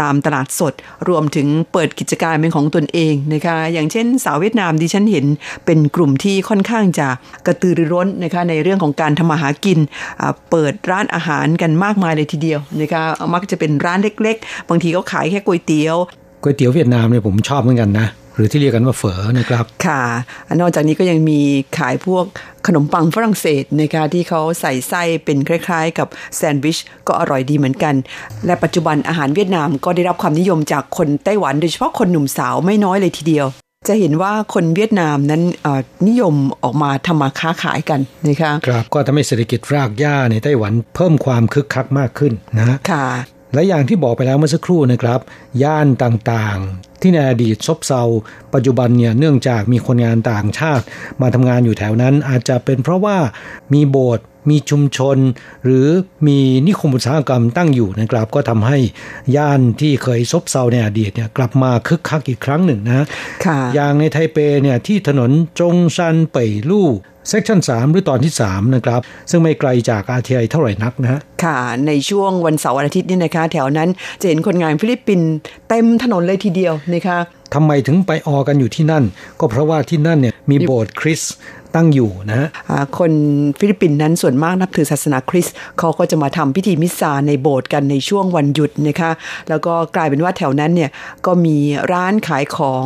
[0.00, 0.74] ตามตลาดสด
[1.08, 5.26] รวมถึงเปิดกิจการเป็นของตนเองนะคะอย่างเช่น สาวเวียดนามที่ฉันเห็น
[5.66, 7.08] เป็นกลุ่มที่ค่อนข้างจะ
[7.46, 9.78] กระตือรือร้นนะคะในเรื่องของการทำมาหากิน
[10.50, 13.02] เปิดร้านอาหารกันมากมายเลยทีเดียวนะคะ
[13.34, 15.96] มักจะเป็นร้านเล็ก ๆ บางทีก็ขายแค่ก๋วยเตี๋ยว
[16.42, 20.02] ก๋วยเตี๋ยวเวียดนามเนี่ยผมชอบเหมือนกันนะ หรือที่เรียกกันว่าเฝอนะครับค่ะ
[20.60, 21.40] นอกจากนี้ก็ยังมี
[21.78, 22.24] ขายพวก
[22.66, 27.94] ขนมปังฝรั่งเศสนะคะที่เขาใส่ไส้เป็นคล้ายๆ กับแซนด์วิชก็อร่อยดีเหมือนกัน
[28.46, 33.46] และปัจจุบันอาหารเวียดนามก็ได้รับความนิยมจากคนไต้หวันโดยเฉพาะคนหนุ่มสาวไม่น้อยเลยทีเดียว
[33.88, 35.42] จะเห็นว่าคนเวียดนามนั้น
[36.08, 43.06] นิยมออกมาทำมาค้าขายกันนะคะครับก็ทำให้เศรษฐกิจรากหญ้าในไต้หวันเพิ่มความคึกคักมากขึ้นนะค่ะ
[43.54, 45.20] และอย่างที่บอกไปแล้วเมื่อสักครู่นะครับ
[45.62, 48.02] ย่านต่างๆ ที่ในอดีตซบเซา
[48.54, 50.84] ปัจจุบันเนี่ยเนื่องจากมีคนงานต่างชาติ
[51.20, 53.16] มาทำงานอยู่แถวนั้น อาจจะเป็นเพราะว่า
[53.72, 55.18] มีโบสถ์มีชุมชน
[55.64, 55.86] หรือ
[56.26, 58.78] มีนิคมอุตสาหกรรมตั้งอยู่นะครับ ก็ทำให้
[59.36, 63.06] ย่านที่เคยซบเซาในอดีตเนี่ยกลับมาคึกคักอีกครั้งหนึ่งนะ
[63.74, 65.30] อย่างในไทเปเนี่ยที่ถนน
[65.60, 66.88] จงซันเป่ยลู่
[67.28, 69.00] section 3 หรือตอนที่ 3 นะครับ
[69.30, 73.88] ซึ่งไม่ไกลจาก RTI เท่าไหร่นักนะฮะค่ะ ในช่วงวันเสาร์อาทิตย์นี่นะคะ แถวนั้น
[74.20, 75.30] จะเห็นคนงานฟิลิปปินส์
[75.68, 77.18] เต็มถนนเลยทีเดียวนะคะ
[77.54, 79.04] ทำไมถึงไปออกันอยู่ที่นั่น
[79.40, 81.22] ก็เพราะว่าที่นั่นเนี่ยมีโบสถ์คริสต์
[81.74, 82.48] ตั้งอยู่นะฮะ
[82.98, 83.12] คน
[83.58, 89.10] ฟิลิปปินส์นั้นส่วนมากนับถือศาสนาคริสต์เขาก็จะมาทำพิธีมิสซาในโบสถ์กันในช่วงวันหยุดนะคะ
[89.48, 90.90] แล้วก็กลายเป็นว่าแถวนั้นเนี่ย
[91.26, 91.56] ก็มี
[91.92, 92.84] ร้านขายของ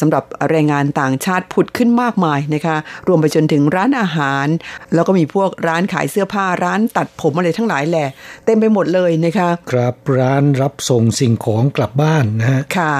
[0.00, 2.76] สำหรับแรงงานต่างชาติผุดขึ้นมากมายนะคะ
[3.08, 4.46] รวมไปจนถึงร้านอาหาร
[4.94, 8.08] แล้วก็มีพวกร้านขายเสื้อผ้าร้านตัดผมอะไรทั้งหลายแหละ
[8.44, 12.94] เต็มไปหมดเลยนะคะครับร้านรับส่งสิ่งของกลับบ้านนะฮะค่ะ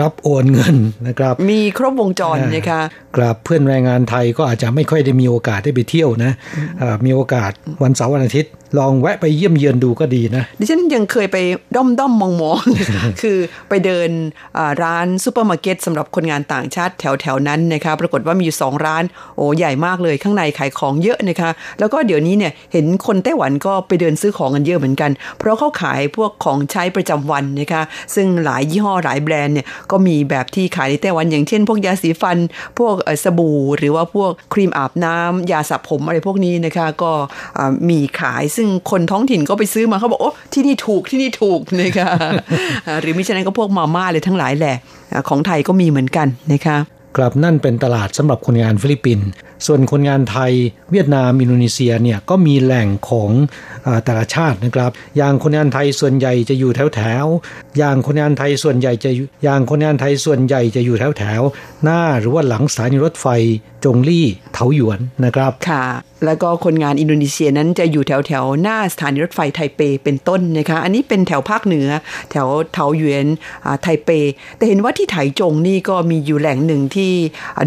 [0.00, 2.80] รับโอนเงินนะครับ มีครบวงจรนะคะ
[3.16, 6.32] กลับเพื่อนแรงงานไทยก็อาจจะไม่ค่อยได้มีโอกาสได้ไปเที่ยวนะ
[7.04, 7.52] มีโอกาส
[7.82, 11.36] วันเสาร์วันอาทิตย์ ลองแวะไปเยี่ยมเยือนดูก็ดีนะดิฉันยังเคยไป
[11.76, 12.62] ด้อมด้อมมองมอง
[13.22, 13.38] คือ
[13.68, 14.10] ไปเดิน
[14.82, 19.02] ร้านซูเปอร์มาร์เก็ตสำหรับคนงานต่างชาติแถวแถวนั้นนะคะปรากฏว่ามีอยู่สองร้าน
[19.36, 27.82] โอ้ใหญ่มากเลยข้างในขายของเยอะนะคะ แล้วก็เดี๋ยวนี้เนี่ยเห็นคนไต้หวันก็ไปเดินซื้อของกันเยอะเหมือนกัน เพราะเขาขายพวกของใช้ประจำวันนะคะ
[28.14, 32.38] ซึ่งหลายยี่ห้อหลายแบรนด์เนี่ยก็มีแบบที่ขายในไต้หวันอย่างเช่น พวกยาสีฟัน
[32.78, 32.94] พวก
[33.24, 37.12] สบู่ หรือว่าพวกครีมอาบน้ำยาสระผมอะไรพวกนี้นะคะ ก็
[37.90, 42.10] มีขายซึ่งคนท้องถิ่นก็ไปซื้อมาเขาบอกโอ้ที่นี่ถูกที่นี่ถูกนะคะ
[43.00, 44.76] หรือมิฉะนั้นก็พวกมาม่าเลยทั้งหลายแหละ
[45.28, 46.76] ของไทยก็มีเหมือนกันนะคะ
[47.16, 49.26] กลับนั่นเป็นตลาดสำหรับคนงานฟิลิปปินส์
[49.66, 50.52] ส่วนคนงานไทย
[50.92, 53.30] เวียดนามอินโดนีเซียเนี่ยก็มีแหล่งของ
[54.04, 57.26] แต่ละชาตินะครับ อย่างคนงานไทยส่วนใหญ่จะอยู่แถวแถว
[57.78, 59.10] อย่างคนงานไทยส่วนใหญ่จะ
[59.44, 61.42] อย่างคนงานไทยส่วนใหญ่จะอยู่แถวแถว
[61.82, 63.26] หน้าหรือว่าหลังสถานีรถไฟ
[63.84, 65.84] จงลี่เถาหยวนนะครับค่ะ
[66.24, 71.88] แล้วก็คนงานอินโดนีเซียนั้นจะอยู่แถวแถวหน้าสถานีรถไฟไทเปเป็นต้นนะคะ อันนี้เป็นแถวภาคเหนือ
[72.30, 73.26] แถวเถาหยวน
[73.82, 74.10] ไทเป
[74.56, 77.12] แต่เห็นว่าที่ไถจงนี่ก็มีอยู่แหล่งหนึ่งที่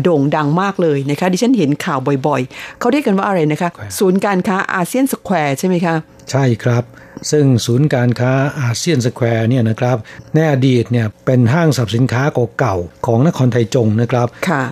[0.03, 5.95] โด่งดังมากเลยนะคะ ดิฉันเห็นข่าวบ่อยๆ เขาเรียกกันว่าอะไรนะคะ ศูนย์การค้าอาเซียนสแควร์ใช่ไหมคะ
[6.31, 6.83] ใช่ครับ
[7.31, 8.31] ซึ่งศูนย์การค้า
[8.61, 9.97] อาเซียนสแควร์เนี่ยนะครับ
[10.35, 12.23] ในอดีตเนี่ยเป็นห้างสรรพสินค้า
[12.59, 14.63] เก่าๆของนครไทจงนะครับ ค่ะ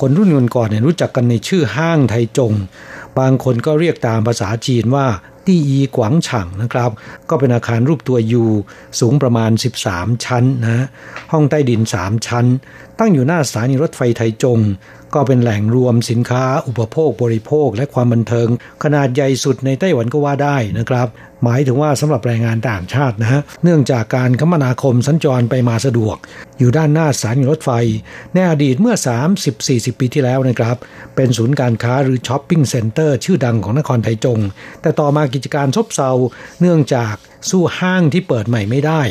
[0.00, 2.52] คนรุ่นก่อนเนี่ยรู้จักกันในชื่อห้างไทจง
[3.18, 5.06] บางคนก็เรียกตามภาษาจีนว่า
[5.46, 6.90] ตี้อีกว่างฉ่างนะครับ
[7.30, 8.44] ก็เป็นอาคารรูปตัวยู
[9.00, 9.50] สูงประมาณ
[9.86, 10.86] 13 ชั้นนะ
[11.32, 12.46] ห้องใต้ดิน 3 ชั้น
[12.98, 14.60] ตั้งอยู่หน้าสถานีรถไฟไทจง
[15.14, 18.48] ก็เป็นแหล่งรวมสินค้าอุปโภคบริโภคและความบันเทิง
[18.82, 21.08] ขนาดใหญ่สุดในไต้หวันก็ว่าได้นะครับ
[21.44, 26.16] หมายถึงว่าสำหรับแรงงานต่างชาตินะฮะเนื่องจากการคมนาคมสัญจรไปมาสะดวก
[26.58, 27.70] อยู่ด้านหน้าสถานีรถไฟ
[28.34, 28.94] ในอดีตเมื่อ
[29.48, 30.76] 30-40 ปีที่แล้วนะครับ
[31.16, 34.40] เป็นศูนย์การค้าหรือ shopping center ชื่อดังของนครไทจง
[34.82, 36.10] แต่ต่อมากิจการซบเซา
[36.60, 37.14] เนื่องจาก
[37.50, 39.02] สู้ห้างที่เปิดใหม่ไม่ได้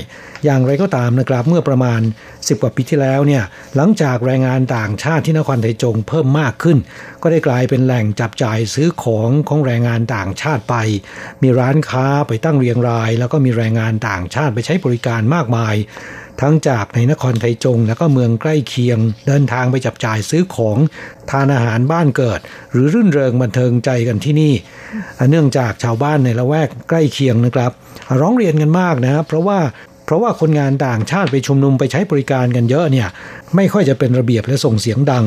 [0.44, 2.02] อย่างไรก็ตามนะครับเมื่อประมาณ
[2.32, 3.44] 10 กว่าปีที่แล้วเนี่ย
[3.76, 6.78] หลังจากแรงงานต่างชาติที่นครไทจงเพิ่มมากขึ้น
[7.22, 10.76] ก็ได้กลายเป็นแหล่งจับจ่ายซื้อของของแรงงานต่างชาติไป
[11.42, 15.76] มีร้านค้าไปตั้งเรียงราย แล้วก็มีแรงงานต่างชาติไปใช้บริการมากมาย
[16.42, 20.78] ทั้งจากในนครไทจง แล้วก็เมืองใกล้เคียง เดินทางไปจับจ่ายซื้อของ
[21.32, 22.40] ทานอาหารบ้านเกิด
[22.72, 24.54] หรือรื่นเริงบันเทิงใจกันที่นี่
[25.30, 27.72] เนื่องจากชาวบ้านในละแวกใกล้เคียงนะครับ
[28.22, 29.60] ร้องเรียนกันมากนะ เพราะว่า
[30.06, 33.08] เพราะว่าคนงานต่างชาติไปชุมนุมไปใช้บริการกันเยอะเนี่ย
[33.56, 35.26] ไม่ค่อยจะเป็นระเบียบและส่งเสียงดัง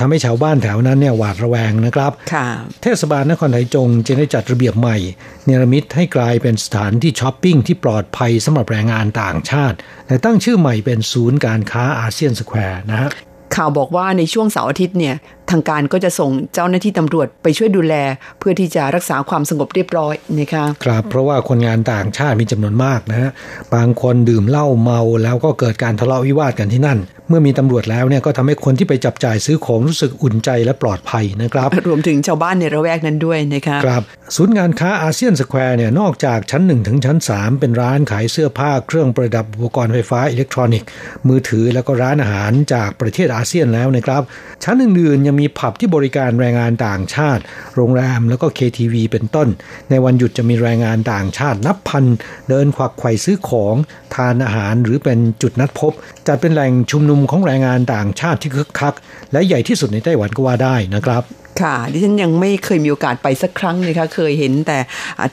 [0.00, 2.46] ทำให้ชาวบ้านแถวนั้นเนี่ยหวาดระแวงนะครับค่ะ
[2.82, 4.96] เทศบาลนครไทจงจึงได้จัดระเบียบใหม่
[5.44, 9.76] เนรมิตให้กลายเป็นสถานที่ช้อปปิ้งที่ปลอดภัยสำหรับแรงงานต่างชาติ
[10.08, 13.10] และตั้งชื่อใหม่เป็นศูนย์การค้าอาเซียนสแควร์นะฮะ
[13.56, 15.14] ข่าวบอกว่าในช่วงเสาร์อาทิตย์เนี่ย
[15.50, 17.94] ทางการก็จะส่งเจ้าหน้าที่ตำรวจไปช่วยดูแล
[18.38, 23.30] เพื่อที่จะรักษาความสงบเรียบร้อยนะคะครับเพราะว่าคนงานต่างชาติมีจำนวนมากนะฮะ
[23.74, 26.98] บางคนดื่มเหล้าเมาแล้วก็เกิดการทะเลาะวิวาทกันที่นั่น
[27.30, 34.02] เมื่อมีตำรวจแล้วเนี่ยก็ทำให้คนที่ไปจับจ่ายซื้อของรู้สึกอุ่นใจและปลอดภัยนะครับ รวมถึงชาวบ้านในละแวกนั้นด้วยนะคะครับ
[34.36, 40.88] ศูนย์การค้าอาเซียนสแควร์เนี่ยนอกจากชั้น 1 ถึงชั้น 3 เป็นร้านขายเสื้อผ้าเครื่องประดับอุปกรณ์ไฟฟ้าอิเล็กทรอนิกส์
[41.28, 44.22] มือถือแล้วก็ร้านอาหารจากประเทศอาเซียนแล้วนะครับ
[44.64, 47.42] ชั้นอื่นๆยังมีผับที่บริการแรงงานต่างชาติ
[47.76, 49.48] โรงแรมแล้วก็ KTV เป็นต้น
[49.90, 52.04] ในวันหยุดจะมีแรงงานต่างชาตินับพัน
[52.48, 53.74] เดินควักไขว่ซื้อของ
[54.14, 55.92] ทานอาหารหรือเป็นจุดนัดพบ
[56.26, 58.94] จัดเป็นแหล่งชุมนุมของแรงงานต่างชาติที่คึกคัก
[59.32, 61.22] และใหญ่ที่สุดในไต้หวันก็ว่าได้นะครับ
[61.62, 64.78] ค่ะดิฉันยังไม่เคยมีโอกาสไปสักครั้งเลยค่ะเคยเห็นแต่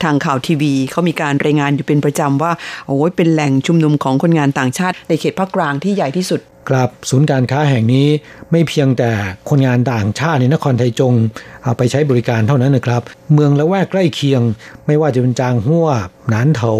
[0.04, 2.52] ทางข่าวทีวีเขามีการรายงานอยู่เป็นประจำว่า
[2.86, 8.06] โอ้ยเป็นแหล่งชุมนุมของคนงานต่างชาติ ในเขตภาคกลางที่ใหญ่ที่สุดครับศูนย์การค้าแห่งนี้
[8.50, 9.10] ไม่เพียงแต่
[9.48, 11.14] คนงานต่างชาติในนครไทจง
[11.62, 13.02] เอาไปใช้บริการเท่านั้นนะครับ
[13.34, 14.42] เมืองละแวกใกล้เคียง
[14.86, 15.88] ไม่ว่าจะเป็นจางหัว
[16.28, 16.72] หนานเถา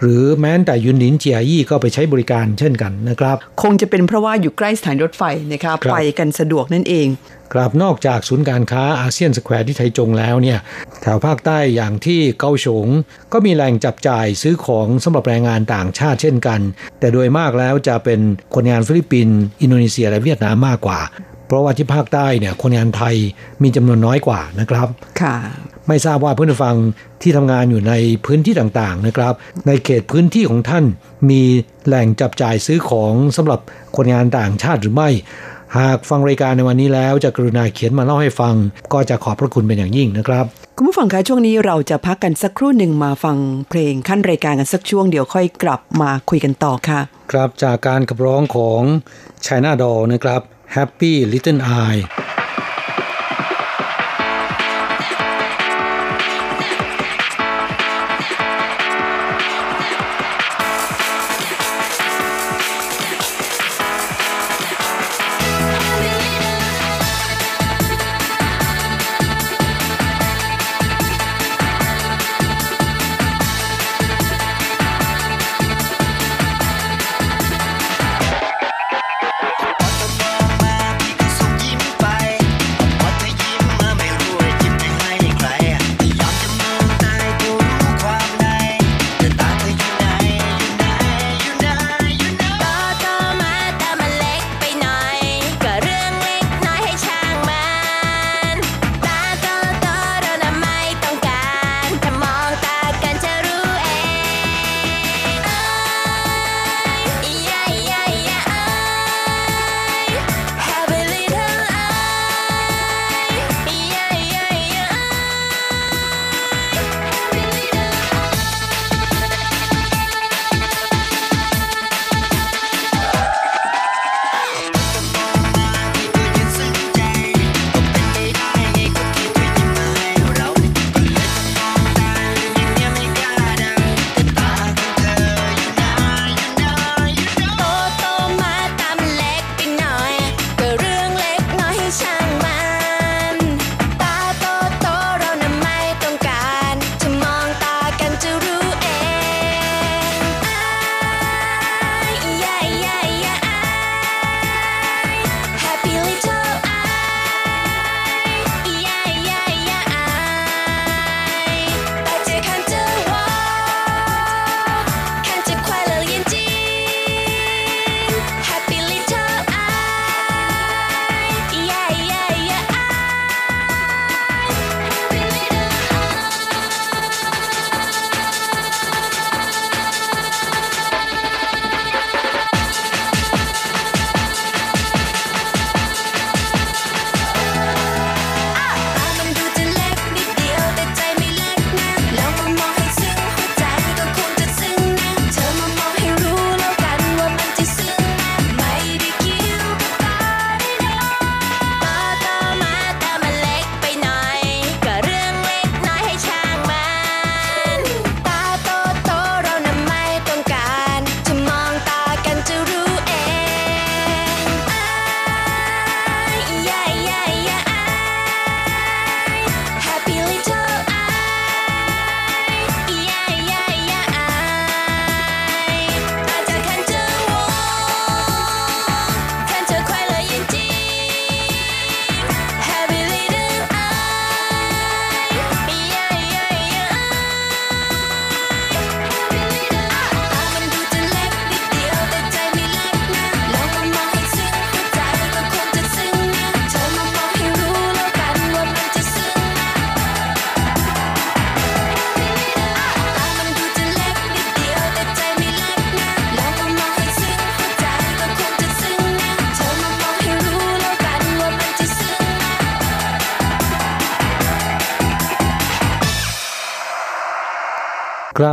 [0.00, 5.22] หรือแม้แต่ยุนหลินเจียยี่ก็ไปใช้บริการเช่นกันนะครับ คงจะเป็นเพราะว่าอยู่ใกล้สถานีรถไฟ
[5.52, 7.08] นะคะครับไปกันสะดวกนั่นเอง
[7.52, 10.58] ครับนอกจากศูนย์การค้าอาเซียนสแควร์ที่ไทจงแล้วเนี่ย
[11.02, 12.86] แถวภาคใต้อย่างที่เกาสง
[13.32, 16.60] ก็มีแหล่งจับจ่ายซื้อของสำหรับแรงงานต่างชาติเช่นกัน
[17.00, 18.20] แต่โดยมากแล้วจะเป็น
[18.54, 23.14] คนงานฟิลิปปินส์อินโดนีเซียและเวียดนามมากกว่าเพ ราะว่าที่ภาคใต้เนี่ยคนงานไทย
[23.62, 24.88] มีจำนวนน้อยกว่านะครับ
[25.20, 25.36] ค่ะ
[25.88, 26.76] ไม่ทราบว่าเพื่อนผู้ฟัง
[27.22, 27.94] ที่ทำงานอยู่ใน
[28.24, 29.34] พื้นที่ต่างๆนะครับ
[29.66, 30.84] ในเขตพื้นที่ของท่าน
[31.30, 31.42] มี
[31.86, 33.60] แหล่งจับจ่ายซื้อของสำหรับ
[33.96, 35.10] คนงานต่างชาติหรือไม่
[35.78, 38.54] หากฟังรายการในวันนี้แล้วจะกรุณาเขียนมาเล่าให้ฟัง
[38.92, 40.44] ก็จะขอบพระคุณเป็นอย่างยิ่งนะครับ
[40.76, 43.36] คุณผู้ฟังคะช่วงนี้เราจะพักกันสักครู่หนึ่งมาฟัง
[43.68, 47.00] เพลงขั้นรายการกันสักช่วงเดี๋ยวค่อยกลับมาคุยกันต่อค่ะ
[47.32, 48.80] ครับจากการขับร้องของ
[49.46, 50.40] China Doll นะครับ
[50.74, 52.02] Happy Little Eye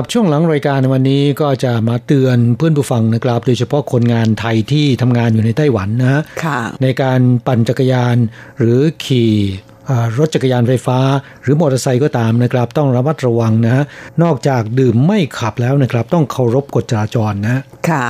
[0.02, 8.16] ครับช่วงหลังรายการวันนี้ก็จะมาเตือนเพื่อนผู้ฟังนะครับ โดยเฉพาะคนงานไทยที่ทำงานอยู่ในไต้หวันนะฮะค่ะในการปั่นจักรยาน
[8.58, 9.71] หรือขี่อ่า
[10.18, 11.00] รถจักรยานไฟฟ้า
[11.44, 13.84] หรือมอเตอร์ไซค์ก็ตามนะครับ ต้องระมัดระวังนะฮะ
[14.24, 18.06] นอกจากดื่มไม่ขับแล้วนะครับ ต้องเคารพกฎจราจรนะค่ะ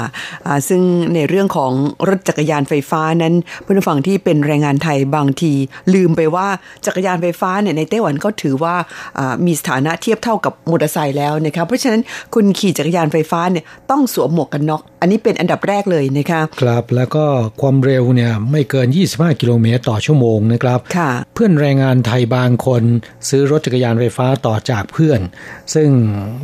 [0.46, 0.82] อ่าซึ่ง
[1.16, 1.72] ในเรื่องของ
[2.08, 5.54] รถจักรยานไฟฟ้านั้นเพื่อนผู้ฟังที่เป็นแรงงานไทยบางที
[5.94, 6.48] ลืมไปว่า
[6.86, 8.76] จักรยานไฟฟ้าเนี่ยในไต้หวันก็ถือว่า
[9.18, 12.02] อ่ามีสถานะเทียบเท่ากับมอเตอร์ไซค์แล้วนะคะเพราะฉะนั้น
[12.34, 17.26] คุณขี่จักรยานไฟฟ้าเนี่ยต้องสวมหมวกกันน็อก อันนี้เป็นอันดับแรกเลยนะคะครับแล้วก็
[17.62, 22.84] ความเร็วเนี่ยไม่เกิน 25 กิโลเมตรต่อชั่วโมงนะครับค่ะเพื่อนแรงงานไทยบางคน
[23.30, 25.20] ซื้อรถจักรยานไฟฟ้าต่อจากเพื่อน
[25.74, 25.90] ซึ่ง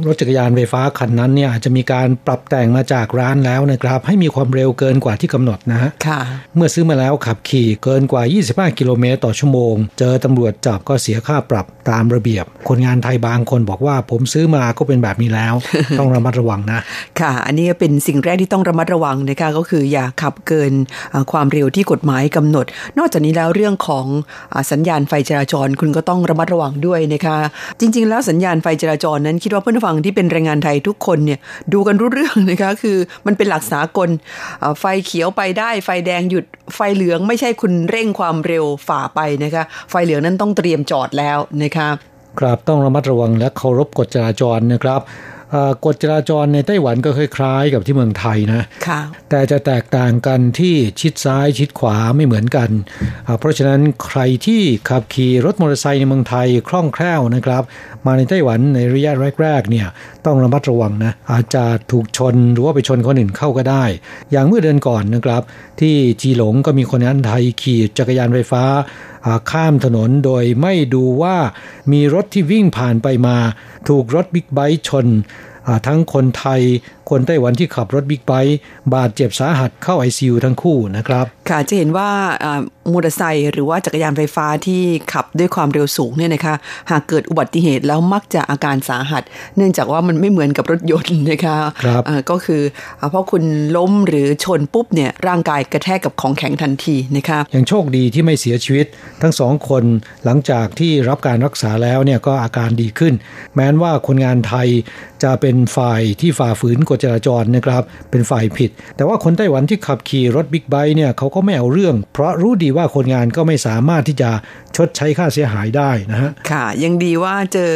[0.08, 6.20] รถจักรยานไฟฟ้าคันนั้นเนี่ยอาจจะมีการปรับแต่งมาจากร้านแล้วนะครับ ให้มีความเร็วเกินกว่าที่กำหนดนะฮะค่ะ
[6.56, 15.54] เมื่อซื้อมาแล้วขับขี่เกินกว่า 25 กิโลเมตรต่อชั่วโมง เจอตำรวจจับก็เสียค่าปรับตามระเบียบ คนงานไทยบางคนบอกว่าผมซื้อมาก็เป็นแบบนี้แล้ว
[16.00, 16.80] ต้องระมัดระวังนะ
[17.20, 20.72] ค่ะ อันนี้เป็นสิ่งแรกที่ต้องระมัดระวังนะคะก็คืออย่าขับเกิน
[21.14, 22.66] อ่าความเร็วที่กฎหมายกำหนด
[22.98, 24.06] นอกจากนี้แล้วเรื่องของ
[24.54, 27.38] อาสัญญาณไฟจราจรคุณก็ต้องระมัดระวังด้วยนะคะ
[27.80, 31.40] จริง ๆ แล้วสัญญาณไฟจราจรนั้น คิดว่าเพื่อนฟังที่เป็นแรงงานไทยทุกคนเนี่ย
[31.74, 34.10] ดูกันรู้เรื่องนะคะคือมันเป็นหลักสากล
[34.80, 36.46] ไฟเขียวไปได้ ไฟแดงหยุด
[36.76, 41.90] ไฟเหลืองไม่ใช่คุณเร่งความเร็วฝ่าไปนะคะไฟเหลืองนั้นต้องเตรียมจอดแล้วนะคะ
[42.40, 45.02] ครับต้องระมัดระวังและเคารพกฎจราจรนะครับ
[45.86, 52.70] กฎจราจรในไต้หวันก็คล้ายๆกับที่เมืองไทยนะค่ะแต่จะแตกต่างกันที่ชิดซ้ายชิดขวาไม่เหมือนกัน
[53.28, 57.64] อ่าเพราะฉะนั้นใครที่ขับขี่รถมอเตอร์ไซค์ในเมืองไทยคล่องแคล่วนะครับ
[58.06, 59.88] มาในไต้หวันในระยะแรกๆเนี่ย
[60.26, 63.84] ต้องระมัดระวังนะอาจจะถูกชนหรือว่าไปชนคนอื่นเข้าก็ได้
[64.32, 65.42] อย่างเมื่อเดือนก่อนนะครับ
[65.82, 68.64] ที่จีหลงก็มีคนงานไทยขี่จักรยานไฟฟ้า
[69.26, 71.38] อ่าข้ามถนนโดยไม่ดูว่า
[71.92, 73.38] มีรถที่วิ่งผ่านไปมา
[73.88, 75.08] ถูกรถบิ๊กไบค์ชน
[75.88, 76.62] ทั้งคนไทย
[77.10, 78.58] คนไต้หวันที่ขับรถบิ๊กไบค์
[78.94, 82.10] บาดเจ็บสาหัสเข้า ICU ทั้งคู่นะครับ ค่ะจะเห็นว่า
[82.44, 82.62] อ่า
[82.94, 84.82] มอเตอร์ไซค์หรือว่าจักรยานไฟฟ้าที่
[85.14, 86.56] ขับด้วยความเร็วสูงเนี่ยนะคะ
[86.92, 89.24] หากเกิดอุบัติเหตุแล้วมักจะอาการสาหัส
[89.58, 92.62] เนื่องจากว่ามันไม่เหมือนกับรถยนต์นะคะครับอ่าก็คือ
[93.00, 93.44] อ่าเพราะคุณ
[93.78, 98.86] ล้มหรือชนปุ๊บเนี่ยร่างกายกระแทกกับของแข็งทันทีนะคะยังโชคดีที่ไม่เสียชีวิต
[99.22, 99.84] ทั้งสองคน
[100.26, 103.14] หลังจากที่รับการรักษาแล้วเนี่ยก็อาการดีขึ้น
[103.56, 104.68] แม้นว่าคนงานไทย
[105.24, 107.82] จะเป็นฝ่ายที่ฝ่าฝืนกฎจราจรนะครับ
[108.12, 114.30] เป็นฝ่ายผิด แต่ว่าคนไต้หวันที่ขับขี่รถบิ๊กไบค์เนี่ยเขาก็ไม่เอาเรื่อง เพราะรู้ดีว่าคนงานก็ไม่สามารถที่จะ
[114.78, 117.72] ชดใช้ค่าเสียหายได้นะฮะค่ะ ยังดีว่าเจอ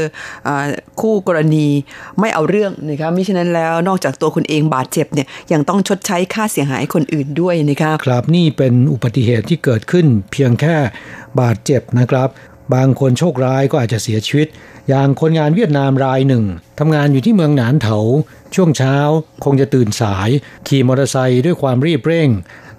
[0.48, 0.68] อา
[1.02, 1.68] คู่กรณี
[2.20, 10.76] ไม่เอาเรื่องนะคะมิฉะนั้นแล้วนอกจากตัวคุณเองบาดเจ็บเนี่ยยังต้องชดใช้ค่าเสียหายคนอื่นด้วยนะคะครับนี่เป็นอุบัติเหตุที่เกิดขึ้นเพียงแค่
[11.42, 12.30] บาดเจ็บนะครับ
[12.74, 14.48] บางคนโชคร้ายก็อาจจะเสียชีวิต
[14.90, 16.44] อย่างคนงานเวียดนามรายหนึ่ง
[16.80, 17.98] ทำงานอยู่ที่เมืองหนานเถา
[18.56, 18.96] ช่วงเช้า
[19.44, 20.30] คงจะตื่นสาย
[20.68, 22.30] ขี่มอเตอร์ไซค์ด้วยความรีบเร่ง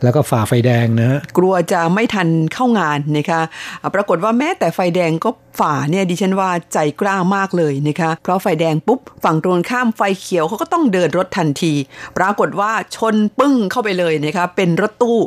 [0.04, 3.40] แล้วก็ฝ่าไฟแดงนะกลัวจะไม่ทันเข้างานนะคะ
[3.82, 5.30] อ่าปรากฏว่าแม้แต่ไฟแดงก็
[5.60, 11.72] ฝ่าเนี่ยดิฉันว่าใจกล้ามากเลยนะคะเพราะไฟแดงปุ๊บฝั่งตรงข้ามไฟเขียวเขาก็ต้องเดินรถทันที
[12.18, 15.18] ปรากฏว่าชนปึ้งเข้าไปเลยนะคะเป็นรถตู้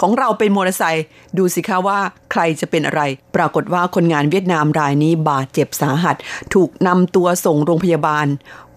[0.00, 1.04] ของเราเป็นมอเตอร์ไซค์
[1.38, 1.98] ดูสิคะว่า
[2.32, 3.02] ใครจะเป็นอะไร
[3.36, 6.16] ปรากฏว่าคนงานเวียดนามรายนี้บาดเจ็บสาหัส
[6.54, 8.26] ถูกนำตัวส่งโรงพยาบาล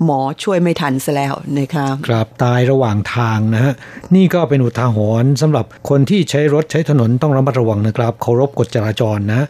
[0.04, 3.74] หมอช่วยไม่ทันซะแล้วนะคะครับตายระหว่างทางนะฮะ
[4.16, 9.46] นี่ก็เป็นอุทาหรณ์สำหรับคนที่ใช้รถใช้ถนนต้องระมัดระวังนะครับเคารพกฎจราจรนะ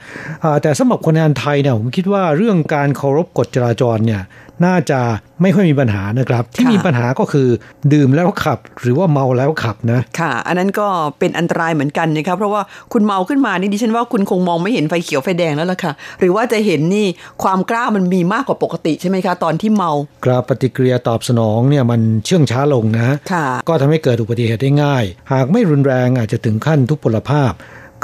[0.62, 4.22] แต่สำหรับคนงานไทยเนี่ยผมคิดว่าเรื่องการเคารพกฎจราจรเนี่ย
[4.66, 5.00] น่าจะ
[5.42, 7.48] ไม่ค่อยมีปัญหานะครับ ที่ค่ะมีปัญหาก็คือ
[7.94, 10.88] ดื่มแล้วขับ หรือว่าเมาแล้วขับนะ ค่ะ อันนั้นก็
[11.20, 12.62] เป็นอันตรายเหมือนกันนะครับ เพราะว่า
[12.94, 17.08] คุณเมาขึ้นมานี่ดิฉันว่าคุณคงมองไม่เห็นไฟเขียวไฟแดงแล้วล่ะค่ะ หรือว่าจะเห็นนี่
[17.44, 19.92] ความกล้ามันมีมากกว่าปกติใช่ไหมคะ ตอนที่เมา
[20.26, 27.54] กราบปฏิกิริยาตอบสนองเนี่ยมันเชื่องช้าลงนะค่ะก็ทำให้เกิดอุบัติเหตุได้ง่าย หากไม่รุนแรงอาจจะถึงขั้นทุพพลภาพ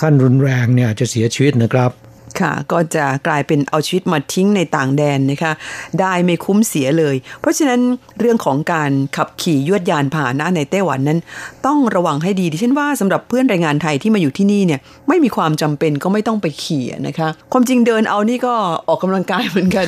[0.02, 1.92] ขั้นรุนแรงเนี่ยอาจจะเสียชีวิตนะครับ
[2.40, 5.52] ค่ะก็จะกลายเป็นเอาชีวิตมาทิ้งในต่างแดนนะคะ
[6.00, 7.80] ได้ไม่คุ้มเสียเลย เพราะฉะนั้น
[8.20, 11.20] เรื่องของการขับขี่ยวดยานพาหนะในไต้หวันนั้น
[11.66, 18.54] ต้องระวังให้ดีดิฉันว่าสำหรับเพื่อนแรงงานไทยที่มาอยู่ที่นี่เนี่ยไม่มีความจำเป็นก็ไม่ต้องไปขี่นะคะ ความจริงเดินเอานี่ก็
[18.88, 19.86] ออกกำลังกายเหมือนกัน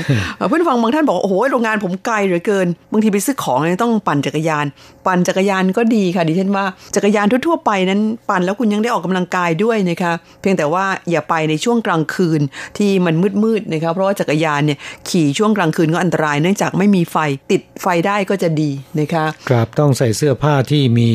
[0.48, 4.66] เพื่อนฟังบางท่านบอกว่าโอ้โหโรงงานผมไกลเหลือเกิน บางทีไปซื้อของเนี่ยต้องปั่นจักรยาน
[5.06, 6.66] ปั่นจักรยานก็ดีค่ะดิฉันว่า
[6.96, 12.42] จักรยานทั่วๆไปนั้นปั่นแล้วคุณยังได้ออกกำลังกายด้วยนะคะ เพียงแต่ว่าอย่าไปในช่วงกลางคืนน
[12.78, 14.78] ที่มันมืดๆนะคะเพราะว่าจักรยานเนี่ย
[15.10, 17.18] ขี่ช่วงกลางคืนก็อันตราย เนื่องจากไม่มีไฟ
[17.52, 21.10] ติดไฟได้ก็จะดีนะคะครับต้องใส่เสื้อผ้าที่มี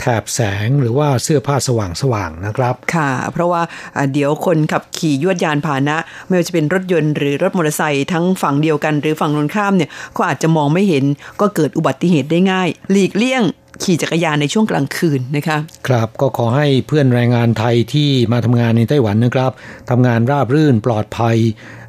[0.00, 3.62] แถบแสงหรือว่าเสื้อผ้าสว่างๆนะครับค่ะ เพราะว่า
[4.12, 5.96] เดี๋ยวคนขับขี่ยวดยานพาหนะ
[6.26, 11.04] ไม่ว่าจะเป็นรถยนต์หรือรถมอเตอร์ไซค์ทั้งฝั่งเดียวกัน หรือฝั่งตรงข้ามเนี่ยก็อาจจะมองไม่เห็น
[11.40, 13.42] ก็เกิดอุบัติเหตุได้ง่าย หลีกเลี่ยง
[13.82, 15.58] ขี่จักรยานในช่วงกลางคืนนะคะ
[15.88, 19.50] ครับก็ขอให้เพื่อนแรงงานไทยที่มาทำงานในไต้หวันนะครับ
[19.90, 21.36] ทำงานราบรื่นปลอดภัย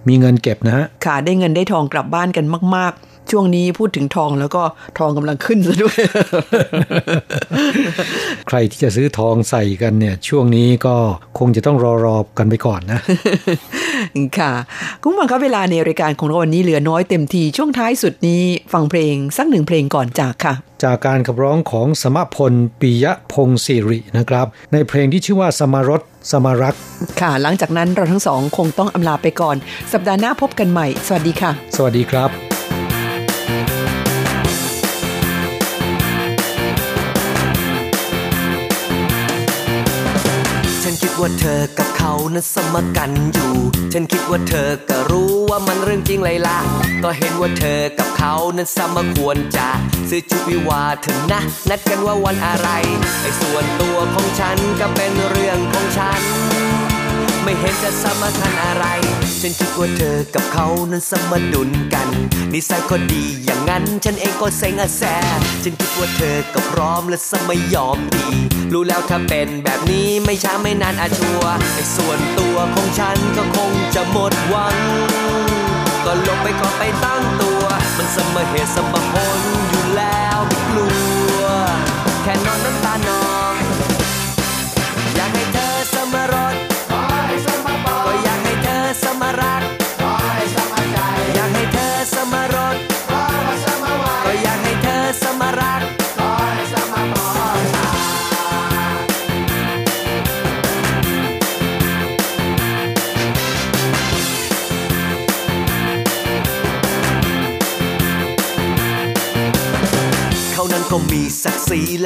[0.08, 4.64] มีเงินเก็บนะฮะค่ะได้เงินได้ทองกลับบ้านกันมาก ๆ ช่วงนี้พูดถึงทองแล้วก็
[5.00, 5.98] ทองกำลังขึ้นซะด้วย
[8.48, 10.96] ใครที่จะซื้อทองใส่กันเนี่ย ช่วงนี้ก็
[11.40, 13.00] คงจะต้องรอรอกันไปก่อนนะ
[14.40, 14.52] ค่ะ
[15.02, 18.44] คุณผู้ฟังครับเวลาในรายการของเราวันนี้เหลือน้อยเต็มที ช่วงท้ายสุดนี้
[18.74, 20.54] ฟังเพลงสักหนึ่งเพลงก่อนจากค่ะ
[20.84, 26.02] จากการขับร้องของสมพลปิยะพงศิรินะครับ ในเพลงที่ชื่อว่าสมารส
[26.32, 26.76] สมารัก
[27.22, 29.56] ค่ะ หลังจากนั้นเราทั้งสองคงต้องอำลาไปก่อน
[29.94, 32.53] สัปดาห์หน้าพบกันใหม่ สวัสดีค่ะ สวัสดีครับ
[41.24, 43.54] ว่าเธอกับเขานั้นสมกันอยู่
[43.94, 46.58] ฉันคิดว่าเธอก็รู้ว่ามันเรื่องจริงเลยล่ะ
[47.04, 49.68] ก็เห็นว่าเธอกับเขานั้นสมควรจะ
[50.10, 52.70] ซื้อชุดวิวาถึงนะ นัดกันว่าวันอะไร
[53.22, 56.22] ไอ้ส่วนตัวของฉันก็เป็นเรื่องของฉัน
[57.44, 58.86] ไม่เห็นจะสมคัญอะไร
[59.42, 62.10] ฉันคิดว่าเธอกับเขานั้นสมดุลกัน
[62.54, 65.02] นิสัยก็ดีอย่างนั้นฉันเองก็เซ็งอะแซ
[65.64, 68.28] ฉันคิดว่าเธอก็พร้อมและสมยอมดี
[68.74, 74.78] รู้แล้วถ้าเป็นแบบนี้ไม่ช้าไม่นานอาชัวไอ้ส่วนตัวของฉันก็คงจะหมดหวัง
[76.06, 77.64] ก็ลงไปขอไปตั้งตัว
[77.98, 79.40] มันสมเหตุสมผล
[79.70, 80.88] อยู่แล้วไม่กลั
[81.40, 81.44] ว
[82.24, 82.94] แค่นอนน้ำตา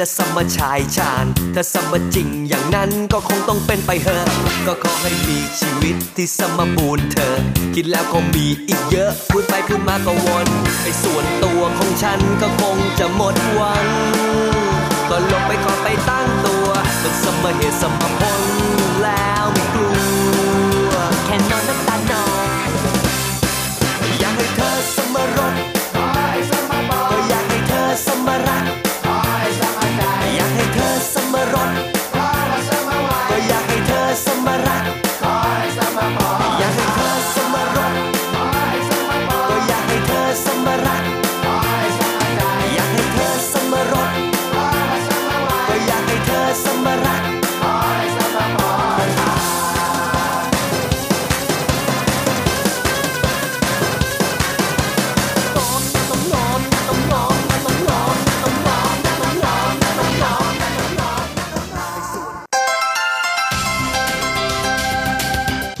[0.04, 4.24] ะสมชายชาญถ้าสมจริงอย่างนั้นก็คงต้องเป็นไปเถอะ
[4.66, 7.34] ก็ขอให้มีชีวิตที่สมบูรณ์เธอ
[7.74, 10.46] คิดแล้วก็มีอีกเยอะ พูดไปพูดมาก็วน
[10.82, 13.86] ไอ้ส่วนตัวของฉันก็คงจะหมดหวัง
[15.10, 16.66] ก็ลงไปขอไปตั้งตัว
[17.02, 18.02] มันสมเหตุสมผ
[18.40, 18.42] ล
[19.04, 19.44] แล้ว